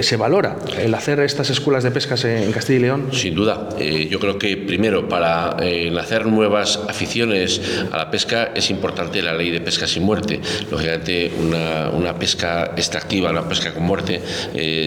[0.00, 3.08] ¿Se valora el hacer estas escuelas de pescas en, Castilla y León?
[3.12, 3.68] Sin duda.
[3.78, 5.56] yo creo que primero, para
[6.00, 7.60] hacer nuevas aficiones
[7.92, 10.40] a la pesca es importante la ley de pesca sin muerte.
[10.70, 14.20] Lógicamente, una, una pesca extractiva, una pesca con muerte,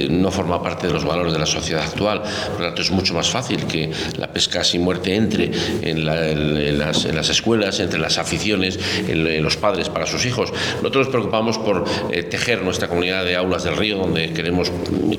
[0.10, 2.22] no forma parte de los valores de la sociedad actual.
[2.22, 5.52] Por lo tanto, es mucho más fácil que la pesca sin muerte entre
[5.82, 10.52] en, las, escuelas, entre las aficiones, en, los padres para sus hijos.
[10.78, 14.72] Nosotros nos preocupamos por eh, tejer nuestra comunidad de aulas del río, donde queremos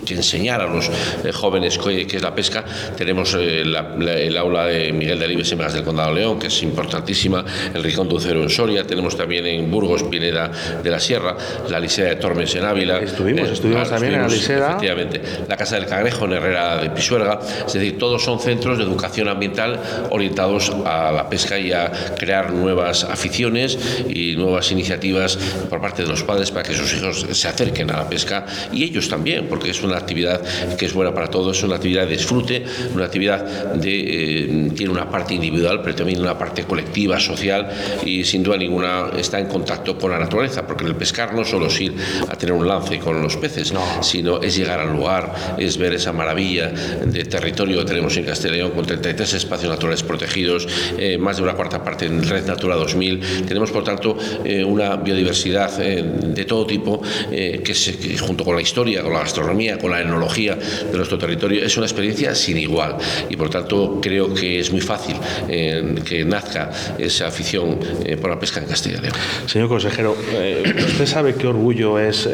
[0.09, 2.65] enseñar a los eh, jóvenes qué, es la pesca.
[2.97, 6.63] Tenemos eh, el aula de Miguel de Alibes en del Condado de León, que es
[6.63, 10.51] importantísima, el Ricón Ducero en Soria, tenemos también en Burgos, Pineda
[10.83, 11.37] de la Sierra,
[11.69, 12.99] la Liseda de Tormes en Ávila.
[12.99, 14.69] Estuvimos, estuvimos también en la Liseda.
[14.69, 18.85] Efectivamente, la Casa del Cangrejo en Herrera de Pisuerga, es decir, todos son centros de
[18.85, 19.81] educación ambiental
[20.11, 23.79] orientados a la pesca y a crear nuevas aficiones
[24.09, 25.37] y nuevas iniciativas
[25.69, 28.85] por parte de los padres para que sus hijos se acerquen a la pesca y
[28.85, 30.43] ellos también, porque es una actividad
[30.77, 32.65] que es buena para todos, es una actividad de disfrute,
[32.95, 37.69] una actividad de eh, tiene una parte individual, pero también una parte colectiva, social
[38.05, 41.67] y sin duda ninguna está en contacto con la naturaleza, porque el pescar no solo
[41.67, 41.95] es ir
[42.29, 43.73] a tener un lance con los peces,
[44.03, 48.73] sino es llegar al lugar, es ver esa maravilla de territorio que tenemos en Castellón
[48.73, 50.67] con 33 espacios naturales protegidos,
[50.99, 53.47] eh, más de una cuarta parte en Red Natura 2000.
[53.47, 57.01] Tenemos, por tanto, eh, una biodiversidad eh, de todo tipo
[57.31, 61.77] que, junto con la historia, con la gastronomía, con la enología de nuestro territorio, es
[61.77, 62.97] una experiencia sin igual.
[63.29, 65.17] Y, por tanto, creo que es muy fácil
[65.49, 67.79] que nazca esa afición
[68.21, 69.15] por la pesca en Castilla y León.
[69.47, 72.29] Señor consejero, usted sabe qué orgullo es,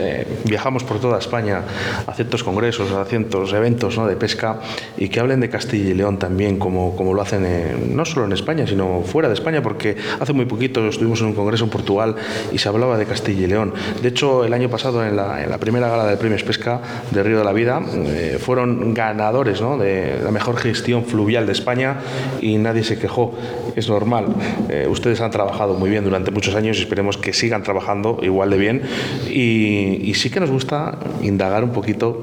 [0.44, 1.62] viajamos por toda España
[2.06, 4.06] a ciertos congresos, a ciertos eventos ¿no?
[4.06, 4.60] de pesca
[4.96, 8.32] y que hablen de Castilla y León también, como, como lo hacen no solo en
[8.32, 12.14] España, sino fuera de España, porque hace muy poquito estuvimos en un congreso en Portugal
[12.52, 13.74] y se hablaba de Castilla y León.
[14.00, 17.44] De hecho, el año pasado, en la, primera gala del Premio Pesca de Río de
[17.44, 19.76] la Vida, eh, fueron ganadores ¿no?
[19.76, 21.96] de la mejor gestión fluvial de España
[22.40, 23.34] y nadie se quejó.
[23.74, 24.26] Es normal.
[24.68, 28.50] Eh, ustedes han trabajado muy bien durante muchos años y esperemos que sigan trabajando igual
[28.50, 28.82] de bien.
[29.28, 32.22] Y, sí que nos gusta indagar un poquito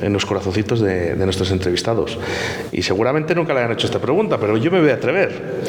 [0.00, 2.18] en los corazoncitos de, nuestros entrevistados.
[2.72, 5.60] Y seguramente nunca le han hecho esta pregunta, pero yo me voy a atrever.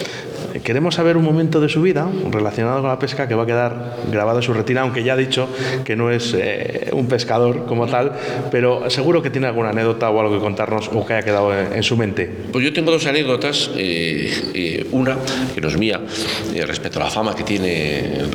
[0.67, 3.95] Queremos saber un momento de su vida relacionado con la pesca que va a quedar
[4.11, 5.47] grabado en su retina, aunque ya ha dicho
[5.85, 8.11] que no es eh, un pescador como tal,
[8.51, 11.81] pero seguro que tiene alguna anécdota o algo que contarnos o que haya quedado en,
[11.83, 12.29] su mente.
[12.51, 13.71] Pues yo tengo dos anécdotas.
[13.77, 15.15] Eh, eh, una,
[15.55, 16.01] que no es mía,
[16.65, 18.25] respecto a la fama que tiene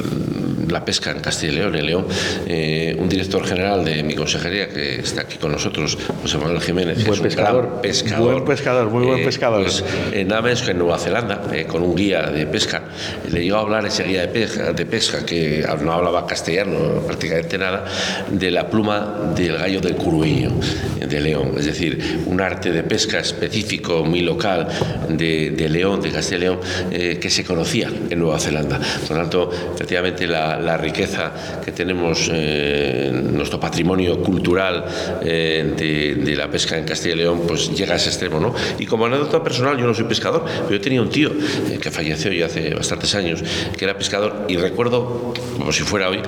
[0.68, 2.06] la pesca en Castilla y León, en León,
[2.46, 7.04] eh, un director general de mi consejería que está aquí con nosotros, José Manuel Jiménez,
[7.06, 8.32] buen pescador, pescador.
[8.32, 9.62] Buen pescador, muy buen eh, pescador.
[9.62, 12.82] Pues, en Aves, en Nueva Zelanda, eh, con un guía de pesca,
[13.30, 17.58] le llegó a hablar ese guía de pesca, de pesca que no hablaba castellano prácticamente
[17.58, 17.84] nada,
[18.30, 20.52] de la pluma del gallo del curuiño
[21.00, 24.68] de León, es decir, un arte de pesca específico, muy local
[25.08, 26.60] de, de León, de Castilla y León,
[26.90, 28.80] que se conocía en Nueva Zelanda.
[29.06, 31.32] Por lo tanto, efectivamente, la, la riqueza
[31.64, 34.84] que tenemos, eh, nuestro patrimonio cultural
[35.22, 38.55] eh, de, la pesca en Castilla y León, pues llega a ese extremo, ¿no?
[38.78, 41.30] Y como anécdota personal, yo no soy pescador, pero yo tenía un tío
[41.70, 43.42] eh, que falleció ya hace bastantes años,
[43.76, 46.20] que era pescador, y recuerdo, como si fuera hoy,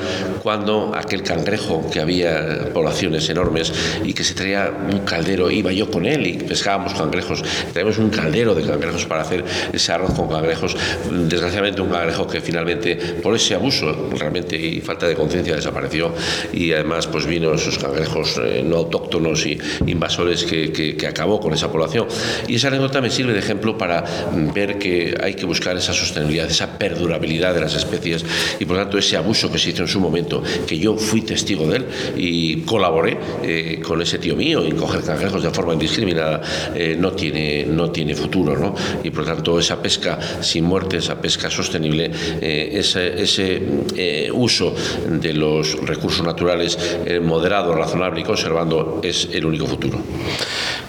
[0.42, 3.72] cuando aquel cangrejo, que había poblaciones enormes,
[4.04, 8.10] y que se traía un caldero, iba yo con él y pescábamos cangrejos, traíamos un
[8.10, 10.76] caldero de cangrejos para hacer ese arroz con cangrejos,
[11.10, 16.12] desgraciadamente un cangrejo que finalmente, por ese abuso, realmente y falta de conciencia desapareció
[16.52, 21.52] y además pues vino esos cangrejos eh, no autóctonos y invasores que, que, acabó con
[21.52, 22.06] esa población.
[22.48, 24.04] Y esa anécdota me sirve de ejemplo para
[24.54, 28.24] ver que hay que buscar esa sostenibilidad, esa perdurabilidad de las especies
[28.58, 31.66] y por tanto ese abuso que se hizo en su momento, que yo fui testigo
[31.66, 31.84] de él
[32.16, 36.40] y colaboré eh, con ese tío mío en coger cangrejos de forma indiscriminada,
[36.74, 38.56] eh, no, tiene, no tiene futuro.
[38.56, 38.74] ¿no?
[39.02, 42.10] Y por tanto esa pesca sin muerte, esa pesca sostenible,
[42.40, 43.62] ese, ese
[44.04, 44.74] eh, uso
[45.08, 49.98] de los recursos naturales eh, moderado, razonable y conservando es el único futuro.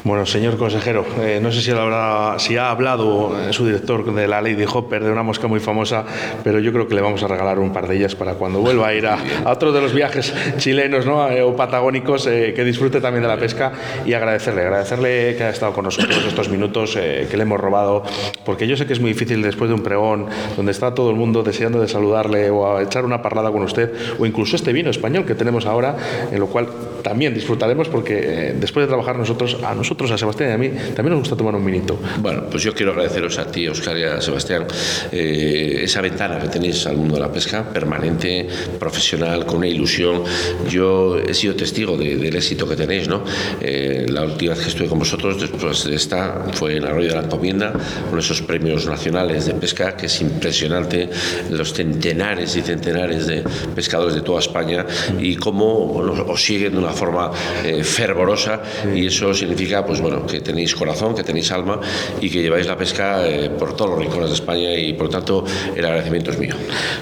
[0.03, 4.41] Bueno, señor consejero, eh, no sé si, habrá, si ha hablado su director de la
[4.41, 6.03] ley de Hopper, de una mosca muy famosa,
[6.43, 8.89] pero yo creo que le vamos a regalar un par de ellas para cuando vuelva
[8.89, 11.25] a ir a, otro de los viajes chilenos ¿no?
[11.25, 13.71] o patagónicos, que disfrute también de la pesca
[14.05, 18.03] y agradecerle, agradecerle que haya estado con nosotros estos minutos que le hemos robado,
[18.43, 21.15] porque yo sé que es muy difícil después de un pregón donde está todo el
[21.15, 24.89] mundo deseando de saludarle o a echar una parlada con usted o incluso este vino
[24.89, 25.95] español que tenemos ahora,
[26.31, 26.67] en lo cual
[27.05, 30.71] también disfrutaremos porque eh, después de trabajar nosotros, a nosotros, a Sebastián y a mí,
[30.95, 31.99] también nos gusta tomar un vinito.
[32.19, 34.65] Bueno, pues yo quiero agradeceros a ti, Oscar y a Sebastián,
[35.11, 38.47] eh, esa ventana que tenéis al mundo de la pesca, permanente,
[38.79, 40.23] profesional, con una ilusión.
[40.67, 43.23] Yo he sido testigo del éxito que tenéis, ¿no?
[43.61, 47.15] Eh, la última vez que estuve con vosotros, después de esta, fue en Arroyo de
[47.15, 47.73] la Encomienda,
[48.09, 51.09] con esos premios nacionales de pesca, que es impresionante,
[51.51, 53.43] los centenares y centenares de
[53.75, 54.85] pescadores de toda España
[55.19, 57.31] y cómo bueno, os siguen de una forma
[57.63, 58.61] eh, fervorosa
[58.93, 61.79] y eso significa pues bueno que tenéis corazón, que tenéis alma
[62.21, 65.43] y que lleváis la pesca eh, por todos los rincones de España y por tanto
[65.75, 66.55] el agradecimiento es mío.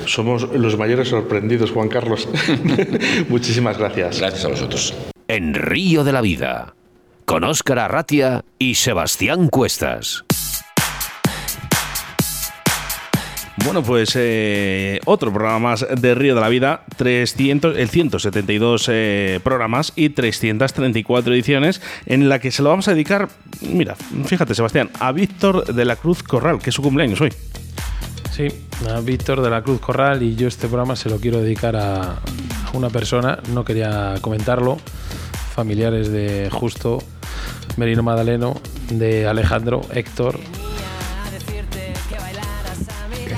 [0.06, 2.28] Somos los mayores sorprendidos, Juan Carlos.
[3.30, 4.20] Muchísimas gracias.
[4.20, 4.94] Gracias a vosotros.
[5.28, 6.76] En Río de la Vida,
[7.26, 10.26] con Óscar Arratia y Sebastián Cuestas.
[13.58, 19.40] Bueno, pues eh, otro programa más de Río de la Vida, 300, el 172 eh,
[19.44, 23.30] programas y 334 ediciones, en la que se lo vamos a dedicar,
[23.62, 23.96] mira,
[24.26, 27.32] fíjate Sebastián, a Víctor de la Cruz Corral, que es su cumpleaños hoy.
[28.32, 28.48] Sí,
[28.90, 32.22] a Víctor de la Cruz Corral y yo este programa se lo quiero dedicar a
[32.74, 34.80] una persona, no quería comentarlo,
[35.54, 37.04] familiares de Justo,
[37.78, 40.40] Merino Madaleno, de Alejandro, Héctor,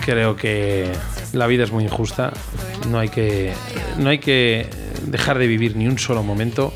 [0.06, 0.92] creo que
[1.34, 2.32] la vida es muy injusta.
[2.88, 3.54] No hay que,
[3.98, 4.70] no hay que
[5.08, 6.72] dejar de vivir ni un solo momento.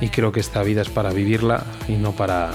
[0.00, 2.50] Y creo que esta vida es para vivirla y no para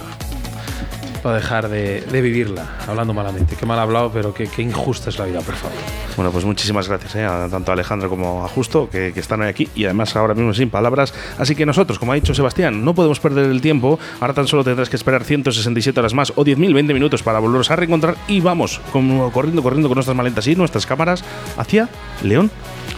[1.25, 3.55] dejar de, vivirla, hablando malamente.
[3.55, 5.77] Qué mal hablado, pero qué, injusta es la vida, por favor.
[6.15, 7.27] Bueno, pues muchísimas gracias ¿eh?
[7.49, 10.69] tanto a Alejandro como a Justo, que, están hoy aquí y además ahora mismo sin
[10.69, 11.13] palabras.
[11.37, 13.99] Así que nosotros, como ha dicho Sebastián, no podemos perder el tiempo.
[14.19, 17.69] Ahora tan solo tendrás que esperar 167 horas más o 10.000, 20 minutos para volveros
[17.71, 21.23] a reencontrar y vamos corriendo, corriendo con nuestras maletas y nuestras cámaras
[21.57, 21.89] hacia
[22.23, 22.51] León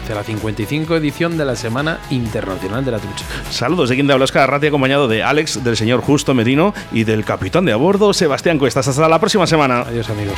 [0.04, 3.26] hacia la 55 edición de la Semana Internacional de la Trucha.
[3.52, 7.04] Saludos de quien te habla Oscar Arrati, acompañado de Alex, del señor Justo Medino y
[7.04, 8.88] del capitán de a bordo, Sebastián Cuestas.
[8.88, 9.82] Hasta la próxima semana.
[9.82, 10.38] Adiós, amigos.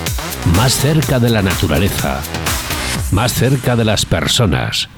[0.45, 2.21] más cerca de la naturaleza,
[3.11, 4.89] más cerca de las personas.